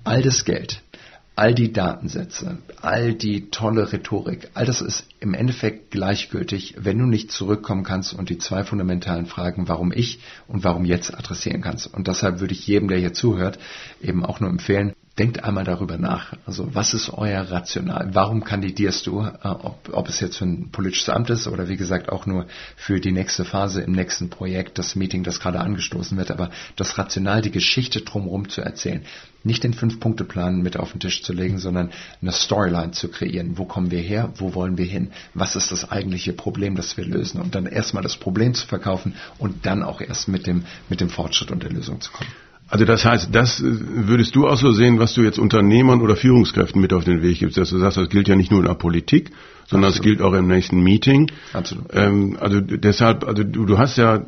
[0.04, 0.82] All das Geld,
[1.34, 7.06] all die Datensätze, all die tolle Rhetorik, all das ist im Endeffekt gleichgültig, wenn du
[7.06, 11.92] nicht zurückkommen kannst und die zwei fundamentalen Fragen, warum ich und warum jetzt adressieren kannst.
[11.92, 13.58] Und deshalb würde ich jedem, der hier zuhört,
[14.02, 16.32] eben auch nur empfehlen, denkt einmal darüber nach.
[16.46, 18.10] Also was ist euer Rational?
[18.12, 21.76] Warum kandidierst du, äh, ob, ob es jetzt für ein politisches Amt ist oder wie
[21.76, 22.46] gesagt auch nur
[22.76, 26.96] für die nächste Phase im nächsten Projekt, das Meeting, das gerade angestoßen wird, aber das
[26.96, 29.02] Rational, die Geschichte drumherum zu erzählen.
[29.44, 31.90] Nicht den Fünf-Punkte-Plan mit auf den Tisch zu legen, sondern
[32.22, 33.58] eine Storyline zu kreieren.
[33.58, 34.32] Wo kommen wir her?
[34.36, 35.10] Wo wollen wir hin?
[35.34, 37.40] Was ist das eigentliche Problem, das wir lösen?
[37.40, 41.10] Und dann erstmal das Problem zu verkaufen und dann auch erst mit dem, mit dem
[41.10, 42.30] Fortschritt und der Lösung zu kommen.
[42.72, 43.64] Also das heißt, das äh,
[44.08, 47.40] würdest du auch so sehen, was du jetzt Unternehmern oder Führungskräften mit auf den Weg
[47.40, 49.30] gibst, dass du sagst, das gilt ja nicht nur in der Politik,
[49.68, 51.30] sondern es gilt auch im nächsten Meeting.
[51.52, 51.84] Absolut.
[51.92, 54.24] Ähm, also deshalb, also du, du hast ja,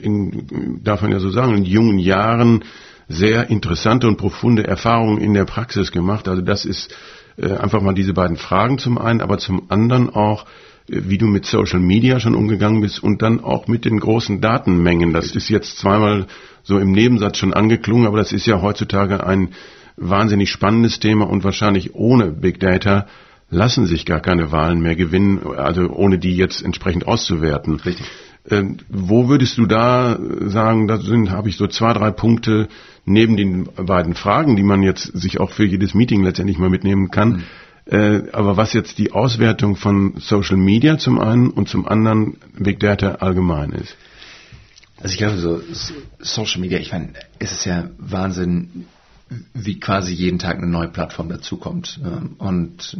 [0.00, 2.62] in, darf man ja so sagen, in jungen Jahren
[3.08, 6.28] sehr interessante und profunde Erfahrungen in der Praxis gemacht.
[6.28, 6.94] Also das ist
[7.38, 10.46] äh, einfach mal diese beiden Fragen zum einen, aber zum anderen auch,
[10.88, 14.40] äh, wie du mit Social Media schon umgegangen bist und dann auch mit den großen
[14.40, 15.12] Datenmengen.
[15.12, 16.28] Das ist jetzt zweimal
[16.70, 19.48] so im Nebensatz schon angeklungen, aber das ist ja heutzutage ein
[19.96, 23.08] wahnsinnig spannendes Thema und wahrscheinlich ohne Big Data
[23.50, 27.80] lassen sich gar keine Wahlen mehr gewinnen, also ohne die jetzt entsprechend auszuwerten.
[27.80, 28.06] Richtig.
[28.48, 32.68] Ähm, wo würdest du da sagen, da sind, habe ich so zwei, drei Punkte
[33.04, 37.10] neben den beiden Fragen, die man jetzt sich auch für jedes Meeting letztendlich mal mitnehmen
[37.10, 37.30] kann.
[37.30, 37.42] Mhm.
[37.86, 42.78] Äh, aber was jetzt die Auswertung von Social Media zum einen und zum anderen Big
[42.78, 43.96] Data allgemein ist.
[45.02, 45.62] Also ich glaube, so
[46.18, 48.86] Social Media, ich meine, es ist ja Wahnsinn,
[49.54, 52.00] wie quasi jeden Tag eine neue Plattform dazukommt.
[52.38, 52.96] Und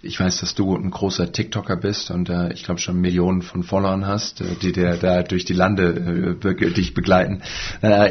[0.00, 3.62] ich weiß, dass du ein großer TikToker bist und äh, ich glaube schon Millionen von
[3.62, 7.42] Followern hast, äh, die dir da durch die Lande äh, dich begleiten.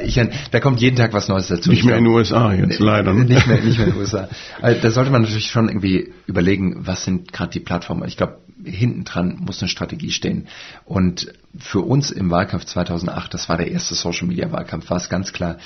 [0.03, 0.19] Ich,
[0.51, 1.69] da kommt jeden Tag was Neues dazu.
[1.69, 3.13] Nicht mehr in den USA jetzt, leider.
[3.13, 3.25] Ne?
[3.25, 4.29] Nicht mehr, nicht mehr in den USA.
[4.61, 8.07] Da sollte man natürlich schon irgendwie überlegen, was sind gerade die Plattformen.
[8.07, 10.47] Ich glaube, hinten dran muss eine Strategie stehen.
[10.85, 15.09] Und für uns im Wahlkampf 2008, das war der erste Social Media Wahlkampf, war es
[15.09, 15.57] ganz klar,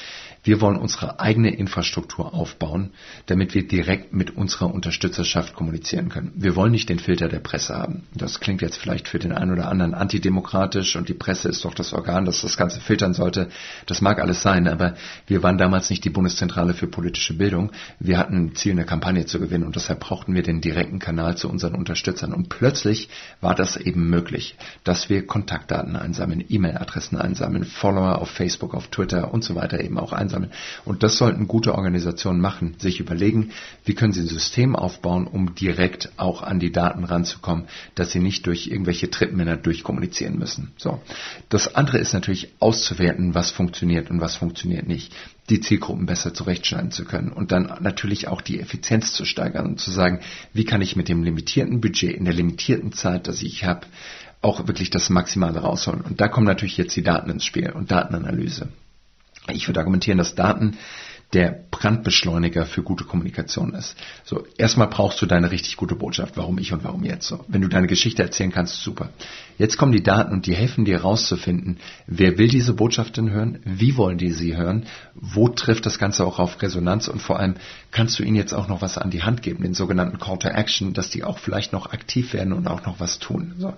[0.43, 2.91] wir wollen unsere eigene Infrastruktur aufbauen,
[3.27, 6.31] damit wir direkt mit unserer Unterstützerschaft kommunizieren können.
[6.35, 8.03] Wir wollen nicht den Filter der Presse haben.
[8.15, 11.75] Das klingt jetzt vielleicht für den einen oder anderen antidemokratisch und die Presse ist doch
[11.75, 13.49] das Organ, das das Ganze filtern sollte.
[13.85, 14.95] Das mag alles sein, aber
[15.27, 17.71] wir waren damals nicht die Bundeszentrale für politische Bildung.
[17.99, 21.37] Wir hatten ein Ziel, eine Kampagne zu gewinnen und deshalb brauchten wir den direkten Kanal
[21.37, 22.33] zu unseren Unterstützern.
[22.33, 23.09] Und plötzlich
[23.41, 29.31] war das eben möglich, dass wir Kontaktdaten einsammeln, E-Mail-Adressen einsammeln, Follower auf Facebook, auf Twitter
[29.31, 30.51] und so weiter eben auch einsammeln einsammeln.
[30.85, 33.51] Und das sollten gute Organisationen machen, sich überlegen,
[33.85, 37.65] wie können sie ein System aufbauen, um direkt auch an die Daten ranzukommen,
[37.95, 40.71] dass sie nicht durch irgendwelche Trittmänner durchkommunizieren müssen.
[40.77, 41.01] So.
[41.49, 45.13] Das andere ist natürlich auszuwerten, was funktioniert und was funktioniert nicht
[45.49, 49.79] die Zielgruppen besser zurechtschneiden zu können und dann natürlich auch die Effizienz zu steigern und
[49.81, 50.21] zu sagen,
[50.53, 53.85] wie kann ich mit dem limitierten Budget in der limitierten Zeit, das ich habe,
[54.41, 56.01] auch wirklich das Maximale rausholen.
[56.01, 58.69] Und da kommen natürlich jetzt die Daten ins Spiel und Datenanalyse.
[59.49, 60.77] Ich würde argumentieren, dass Daten
[61.33, 63.95] der Brandbeschleuniger für gute Kommunikation ist.
[64.25, 66.35] So, erstmal brauchst du deine richtig gute Botschaft.
[66.35, 67.27] Warum ich und warum jetzt?
[67.27, 69.09] So, wenn du deine Geschichte erzählen kannst, super.
[69.61, 73.59] Jetzt kommen die Daten und die helfen dir herauszufinden, wer will diese Botschaft denn hören?
[73.63, 74.85] Wie wollen die sie hören?
[75.13, 77.07] Wo trifft das Ganze auch auf Resonanz?
[77.07, 77.55] Und vor allem
[77.91, 80.47] kannst du ihnen jetzt auch noch was an die Hand geben, den sogenannten Call to
[80.49, 83.53] Action, dass die auch vielleicht noch aktiv werden und auch noch was tun.
[83.59, 83.73] So.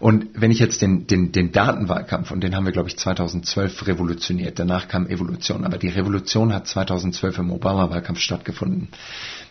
[0.00, 3.86] Und wenn ich jetzt den, den, den Datenwahlkampf, und den haben wir, glaube ich, 2012
[3.86, 8.88] revolutioniert, danach kam Evolution, aber die Revolution hat 2012 2012 im Obama-Wahlkampf stattgefunden.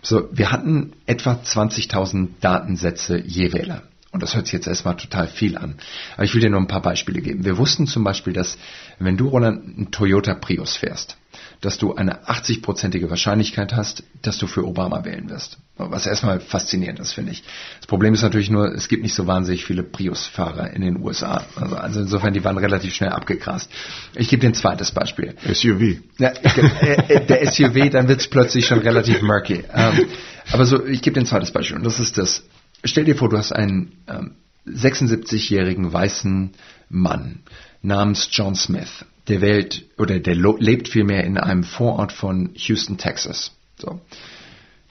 [0.01, 3.83] So, wir hatten etwa 20.000 Datensätze je Wähler.
[4.11, 5.75] Und das hört sich jetzt erstmal total viel an.
[6.15, 7.43] Aber ich will dir nur ein paar Beispiele geben.
[7.43, 8.57] Wir wussten zum Beispiel, dass
[8.99, 11.17] wenn du, Roland, einen Toyota Prius fährst,
[11.61, 15.57] dass du eine 80-prozentige Wahrscheinlichkeit hast, dass du für Obama wählen wirst.
[15.77, 17.43] Was erstmal faszinierend ist, finde ich.
[17.79, 21.45] Das Problem ist natürlich nur, es gibt nicht so wahnsinnig viele Prius-Fahrer in den USA.
[21.55, 23.69] Also, also, insofern, die waren relativ schnell abgegrast.
[24.15, 25.35] Ich gebe dir ein zweites Beispiel.
[25.53, 25.99] SUV.
[26.17, 29.63] Ja, äh, äh, der SUV, dann wird es plötzlich schon relativ murky.
[29.71, 30.07] Ähm,
[30.51, 32.43] aber so, ich gebe dir ein zweites Beispiel und das ist das.
[32.83, 34.35] Stell dir vor, du hast einen ähm,
[34.67, 36.51] 76-jährigen weißen
[36.89, 37.39] Mann
[37.81, 43.51] namens John Smith der Welt oder der lebt vielmehr in einem Vorort von Houston, Texas.
[43.77, 44.01] So.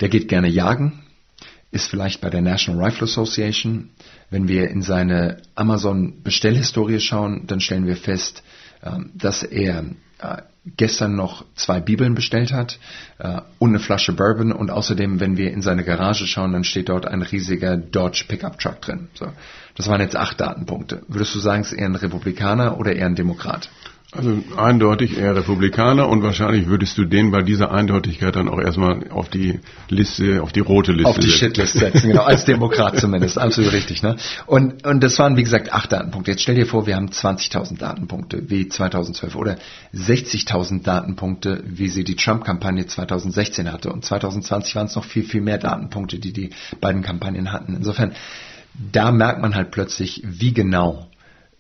[0.01, 1.03] Der geht gerne jagen,
[1.71, 3.91] ist vielleicht bei der National Rifle Association.
[4.31, 8.43] Wenn wir in seine Amazon-Bestellhistorie schauen, dann stellen wir fest,
[9.15, 9.85] dass er
[10.19, 10.43] äh,
[10.77, 12.79] gestern noch zwei Bibeln bestellt hat
[13.19, 16.89] äh, und eine Flasche Bourbon und außerdem, wenn wir in seine Garage schauen, dann steht
[16.89, 19.09] dort ein riesiger Dodge Pickup Truck drin.
[19.15, 19.29] So.
[19.77, 21.03] Das waren jetzt acht Datenpunkte.
[21.07, 23.69] Würdest du sagen, es ist eher ein Republikaner oder eher ein Demokrat?
[24.17, 29.11] Also eindeutig eher Republikaner und wahrscheinlich würdest du den bei dieser Eindeutigkeit dann auch erstmal
[29.11, 33.39] auf die Liste, auf die rote Liste Auf die Shitlist setzen, genau, als Demokrat zumindest,
[33.39, 34.03] absolut richtig.
[34.03, 34.17] Ne?
[34.47, 36.31] Und, und das waren, wie gesagt, acht Datenpunkte.
[36.31, 39.57] Jetzt stell dir vor, wir haben 20.000 Datenpunkte wie 2012 oder
[39.95, 43.93] 60.000 Datenpunkte, wie sie die Trump-Kampagne 2016 hatte.
[43.93, 46.51] Und 2020 waren es noch viel, viel mehr Datenpunkte, die die
[46.81, 47.75] beiden Kampagnen hatten.
[47.77, 48.13] Insofern,
[48.93, 51.07] da merkt man halt plötzlich, wie genau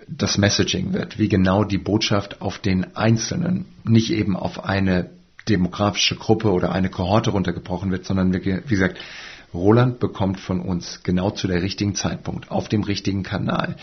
[0.08, 5.10] das Messaging wird, wie genau die Botschaft auf den Einzelnen, nicht eben auf eine
[5.48, 8.98] demografische Gruppe oder eine Kohorte runtergebrochen wird, sondern wie gesagt,
[9.54, 13.76] Roland bekommt von uns genau zu der richtigen Zeitpunkt, auf dem richtigen Kanal,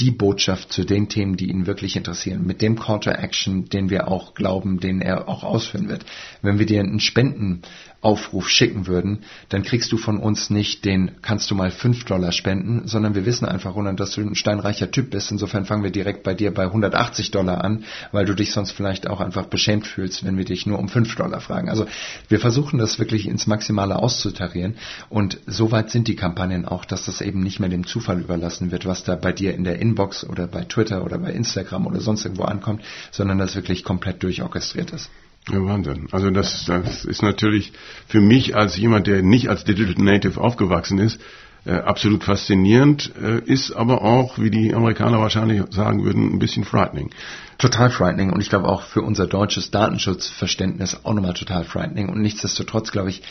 [0.00, 3.90] die Botschaft zu den Themen, die ihn wirklich interessieren, mit dem Call to Action, den
[3.90, 6.04] wir auch glauben, den er auch ausführen wird.
[6.40, 7.62] Wenn wir dir einen Spenden
[8.00, 12.30] Aufruf schicken würden, dann kriegst du von uns nicht den, kannst du mal fünf Dollar
[12.30, 15.32] spenden, sondern wir wissen einfach, Roland, dass du ein steinreicher Typ bist.
[15.32, 19.10] Insofern fangen wir direkt bei dir bei 180 Dollar an, weil du dich sonst vielleicht
[19.10, 21.68] auch einfach beschämt fühlst, wenn wir dich nur um fünf Dollar fragen.
[21.68, 21.86] Also
[22.28, 24.76] wir versuchen das wirklich ins Maximale auszutarieren
[25.08, 28.86] und soweit sind die Kampagnen auch, dass das eben nicht mehr dem Zufall überlassen wird,
[28.86, 32.24] was da bei dir in der Inbox oder bei Twitter oder bei Instagram oder sonst
[32.24, 35.10] irgendwo ankommt, sondern das wirklich komplett durchorchestriert ist.
[35.50, 36.08] Ja, Wahnsinn.
[36.10, 37.72] Also das, das ist natürlich
[38.06, 41.20] für mich als jemand, der nicht als Digital Native aufgewachsen ist,
[41.64, 46.64] äh, absolut faszinierend, äh, ist aber auch, wie die Amerikaner wahrscheinlich sagen würden, ein bisschen
[46.64, 47.10] frightening.
[47.58, 52.20] Total frightening und ich glaube auch für unser deutsches Datenschutzverständnis auch nochmal total frightening und
[52.20, 53.22] nichtsdestotrotz glaube ich,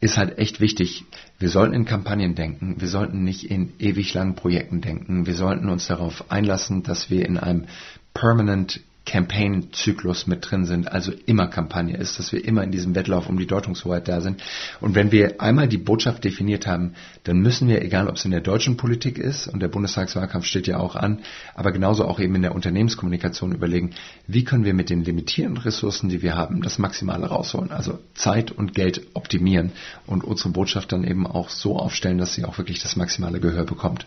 [0.00, 1.04] ist halt echt wichtig.
[1.38, 5.68] Wir sollten in Kampagnen denken, wir sollten nicht in ewig langen Projekten denken, wir sollten
[5.68, 7.66] uns darauf einlassen, dass wir in einem
[8.14, 13.28] permanent Campaign-Zyklus mit drin sind, also immer Kampagne ist, dass wir immer in diesem Wettlauf
[13.28, 14.42] um die Deutungshoheit da sind.
[14.80, 16.94] Und wenn wir einmal die Botschaft definiert haben,
[17.24, 20.68] dann müssen wir, egal ob es in der deutschen Politik ist, und der Bundestagswahlkampf steht
[20.68, 21.20] ja auch an,
[21.54, 23.90] aber genauso auch eben in der Unternehmenskommunikation überlegen,
[24.28, 28.52] wie können wir mit den limitierenden Ressourcen, die wir haben, das Maximale rausholen, also Zeit
[28.52, 29.72] und Geld optimieren
[30.06, 33.64] und unsere Botschaft dann eben auch so aufstellen, dass sie auch wirklich das maximale Gehör
[33.64, 34.06] bekommt.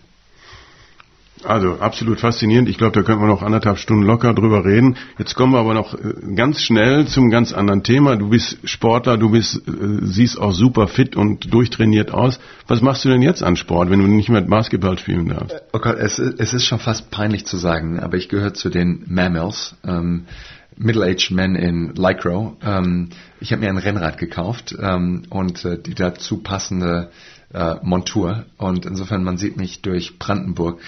[1.43, 2.69] Also absolut faszinierend.
[2.69, 4.97] Ich glaube, da können wir noch anderthalb Stunden locker drüber reden.
[5.19, 8.15] Jetzt kommen wir aber noch äh, ganz schnell zum ganz anderen Thema.
[8.15, 9.71] Du bist Sportler, du bist, äh,
[10.01, 12.39] siehst auch super fit und durchtrainiert aus.
[12.67, 15.61] Was machst du denn jetzt an Sport, wenn du nicht mehr Basketball spielen darfst?
[15.73, 19.03] Oh Gott, es, es ist schon fast peinlich zu sagen, aber ich gehöre zu den
[19.07, 19.75] Mammals.
[19.85, 20.25] Ähm,
[20.77, 22.53] Middle-aged Men in Lycra.
[22.61, 23.09] Ähm,
[23.39, 27.11] ich habe mir ein Rennrad gekauft ähm, und äh, die dazu passende
[27.53, 28.45] äh, Montur.
[28.57, 30.81] Und insofern, man sieht mich durch Brandenburg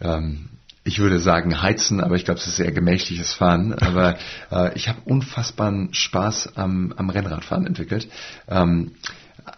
[0.00, 0.48] ähm,
[0.86, 3.74] ich würde sagen heizen, aber ich glaube, es ist eher gemächliches Fahren.
[3.74, 4.16] Aber
[4.52, 8.08] äh, ich habe unfassbaren Spaß am, am Rennradfahren entwickelt.
[8.48, 8.92] Ähm,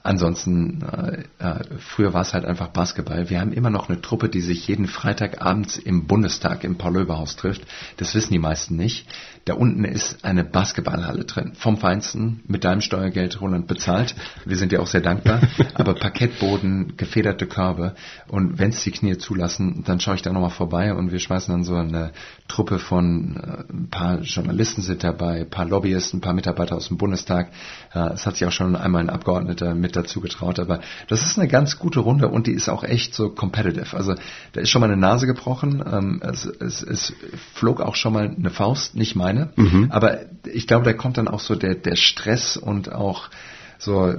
[0.03, 3.29] ansonsten, äh, äh, früher war es halt einfach Basketball.
[3.29, 7.63] Wir haben immer noch eine Truppe, die sich jeden Freitagabend im Bundestag im Paul-Löber-Haus trifft.
[7.99, 9.07] Das wissen die meisten nicht.
[9.49, 11.53] Da unten ist eine Basketballhalle drin.
[11.55, 14.15] Vom Feinsten, mit deinem Steuergeld, Roland, bezahlt.
[14.45, 15.41] Wir sind dir auch sehr dankbar.
[15.75, 17.95] Aber Parkettboden, gefederte Körbe.
[18.27, 21.51] Und wenn es die Knie zulassen, dann schaue ich da nochmal vorbei und wir schmeißen
[21.51, 22.13] dann so eine
[22.47, 26.89] Truppe von äh, ein paar Journalisten sind dabei, ein paar Lobbyisten, ein paar Mitarbeiter aus
[26.89, 27.51] dem Bundestag.
[27.95, 30.59] Äh, es hat sich auch schon einmal ein Abgeordneter mit dazu getraut.
[30.59, 33.97] Aber das ist eine ganz gute Runde und die ist auch echt so competitive.
[33.97, 34.15] Also
[34.53, 35.83] da ist schon mal eine Nase gebrochen.
[35.91, 37.15] Ähm, es, es, es
[37.55, 39.38] flog auch schon mal eine Faust, nicht meine.
[39.57, 39.89] Mhm.
[39.91, 40.21] Aber
[40.53, 43.31] ich glaube, da kommt dann auch so der, der Stress und auch
[43.79, 44.15] so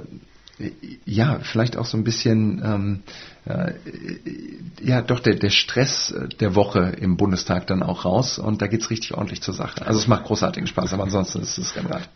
[1.04, 3.02] ja, vielleicht auch so ein bisschen, ähm,
[3.46, 3.72] äh,
[4.82, 8.90] ja, doch der, der Stress der Woche im Bundestag dann auch raus und da geht's
[8.90, 9.86] richtig ordentlich zur Sache.
[9.86, 12.08] Also es macht großartigen Spaß, aber ansonsten ist es Rennrad.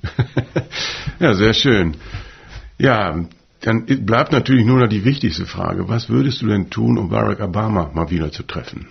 [1.20, 1.96] ja, sehr schön.
[2.78, 3.24] Ja,
[3.60, 5.88] dann bleibt natürlich nur noch die wichtigste Frage.
[5.88, 8.88] Was würdest du denn tun, um Barack Obama mal wieder zu treffen?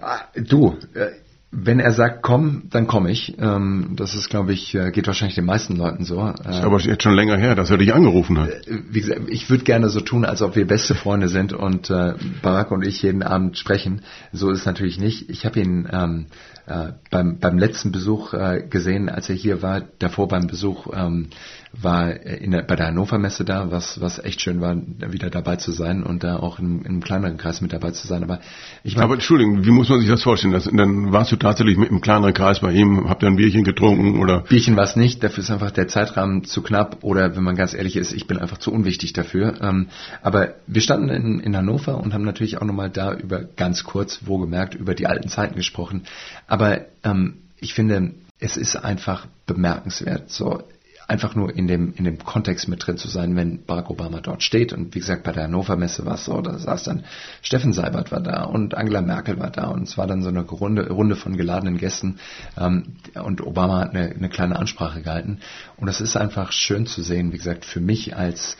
[0.00, 1.10] Ah, du, äh,
[1.50, 3.36] wenn er sagt, komm, dann komme ich.
[3.38, 6.28] Ähm, das ist, glaube ich, äh, geht wahrscheinlich den meisten Leuten so.
[6.28, 8.50] Ist aber jetzt schon länger her, dass er dich angerufen hat.
[8.50, 11.88] Äh, wie gesagt, ich würde gerne so tun, als ob wir beste Freunde sind und
[11.88, 14.02] äh, Barack und ich jeden Abend sprechen.
[14.30, 15.30] So ist es natürlich nicht.
[15.30, 16.26] Ich habe ihn ähm,
[16.66, 21.28] äh, beim, beim letzten Besuch äh, gesehen, als er hier war, davor beim Besuch ähm,
[21.72, 25.56] war in der, bei der Hannover Messe da, was, was echt schön war, wieder dabei
[25.56, 28.22] zu sein und da auch in, in einem kleineren Kreis mit dabei zu sein.
[28.22, 28.40] Aber
[28.84, 30.52] ich mein, Aber Entschuldigung, wie muss man sich das vorstellen?
[30.52, 33.64] Das, dann warst du tatsächlich mit einem kleineren Kreis bei ihm, habt ihr ein Bierchen
[33.64, 34.40] getrunken oder?
[34.42, 37.74] Bierchen war es nicht, dafür ist einfach der Zeitrahmen zu knapp oder wenn man ganz
[37.74, 39.60] ehrlich ist, ich bin einfach zu unwichtig dafür.
[39.60, 39.88] Ähm,
[40.22, 44.20] aber wir standen in, in Hannover und haben natürlich auch nochmal da über ganz kurz,
[44.26, 46.04] wohlgemerkt, über die alten Zeiten gesprochen.
[46.46, 50.30] Aber ähm, ich finde, es ist einfach bemerkenswert.
[50.30, 50.62] So,
[51.08, 54.42] einfach nur in dem, in dem Kontext mit drin zu sein, wenn Barack Obama dort
[54.42, 54.74] steht.
[54.74, 57.04] Und wie gesagt, bei der Hannover Messe war es so, da saß dann
[57.40, 60.42] Steffen Seibert war da und Angela Merkel war da und es war dann so eine
[60.42, 62.18] Runde, Runde von geladenen Gästen
[62.58, 65.40] ähm, und Obama hat eine, eine kleine Ansprache gehalten.
[65.78, 68.58] Und es ist einfach schön zu sehen, wie gesagt, für mich als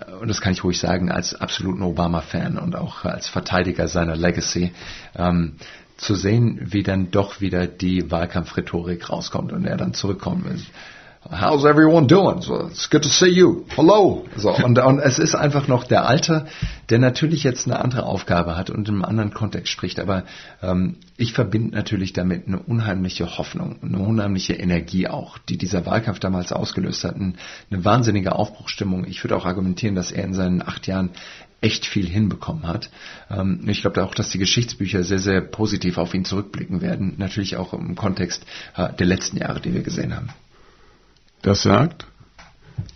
[0.00, 4.16] äh, und das kann ich ruhig sagen, als absoluten Obama-Fan und auch als Verteidiger seiner
[4.16, 4.72] Legacy,
[5.14, 5.56] ähm,
[5.98, 10.46] zu sehen, wie dann doch wieder die Wahlkampfrhetorik rauskommt und er dann zurückkommt.
[11.28, 12.40] How's everyone doing?
[12.40, 13.66] So, it's good to see you.
[13.76, 14.24] Hello.
[14.36, 16.46] So, und, und es ist einfach noch der Alte,
[16.88, 20.00] der natürlich jetzt eine andere Aufgabe hat und in einem anderen Kontext spricht.
[20.00, 20.24] Aber
[20.62, 26.20] ähm, ich verbinde natürlich damit eine unheimliche Hoffnung, eine unheimliche Energie auch, die dieser Wahlkampf
[26.20, 27.16] damals ausgelöst hat.
[27.16, 27.34] Eine
[27.70, 29.04] wahnsinnige Aufbruchstimmung.
[29.06, 31.10] Ich würde auch argumentieren, dass er in seinen acht Jahren
[31.60, 32.88] echt viel hinbekommen hat.
[33.30, 37.16] Ähm, ich glaube auch, dass die Geschichtsbücher sehr, sehr positiv auf ihn zurückblicken werden.
[37.18, 40.30] Natürlich auch im Kontext äh, der letzten Jahre, die wir gesehen haben.
[41.42, 42.06] Das sagt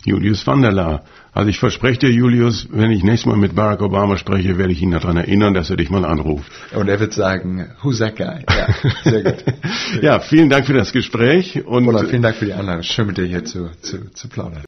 [0.03, 1.03] Julius Vanderla.
[1.33, 4.81] Also ich verspreche dir, Julius, wenn ich nächstes Mal mit Barack Obama spreche, werde ich
[4.81, 6.49] ihn daran erinnern, dass er dich mal anruft.
[6.73, 8.45] Und er wird sagen, who's that guy?
[8.47, 8.67] Ja,
[9.03, 9.43] sehr gut.
[10.01, 11.65] ja, vielen Dank für das Gespräch.
[11.65, 12.83] Und Oder vielen Dank für die Anlage.
[12.83, 14.63] Schön mit dir hier zu, zu, zu plaudern.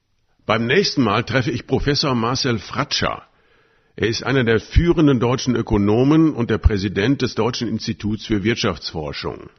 [0.46, 3.24] Beim nächsten Mal treffe ich Professor Marcel Fratscher.
[3.96, 9.50] Er ist einer der führenden deutschen Ökonomen und der Präsident des Deutschen Instituts für Wirtschaftsforschung.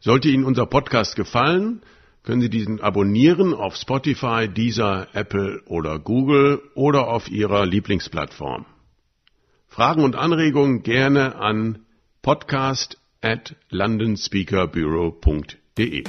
[0.00, 1.80] Sollte Ihnen unser Podcast gefallen,
[2.28, 8.66] können Sie diesen abonnieren auf Spotify, Deezer, Apple oder Google oder auf Ihrer Lieblingsplattform.
[9.66, 11.86] Fragen und Anregungen gerne an
[12.20, 16.04] podcast at londonspeakerbureau.de.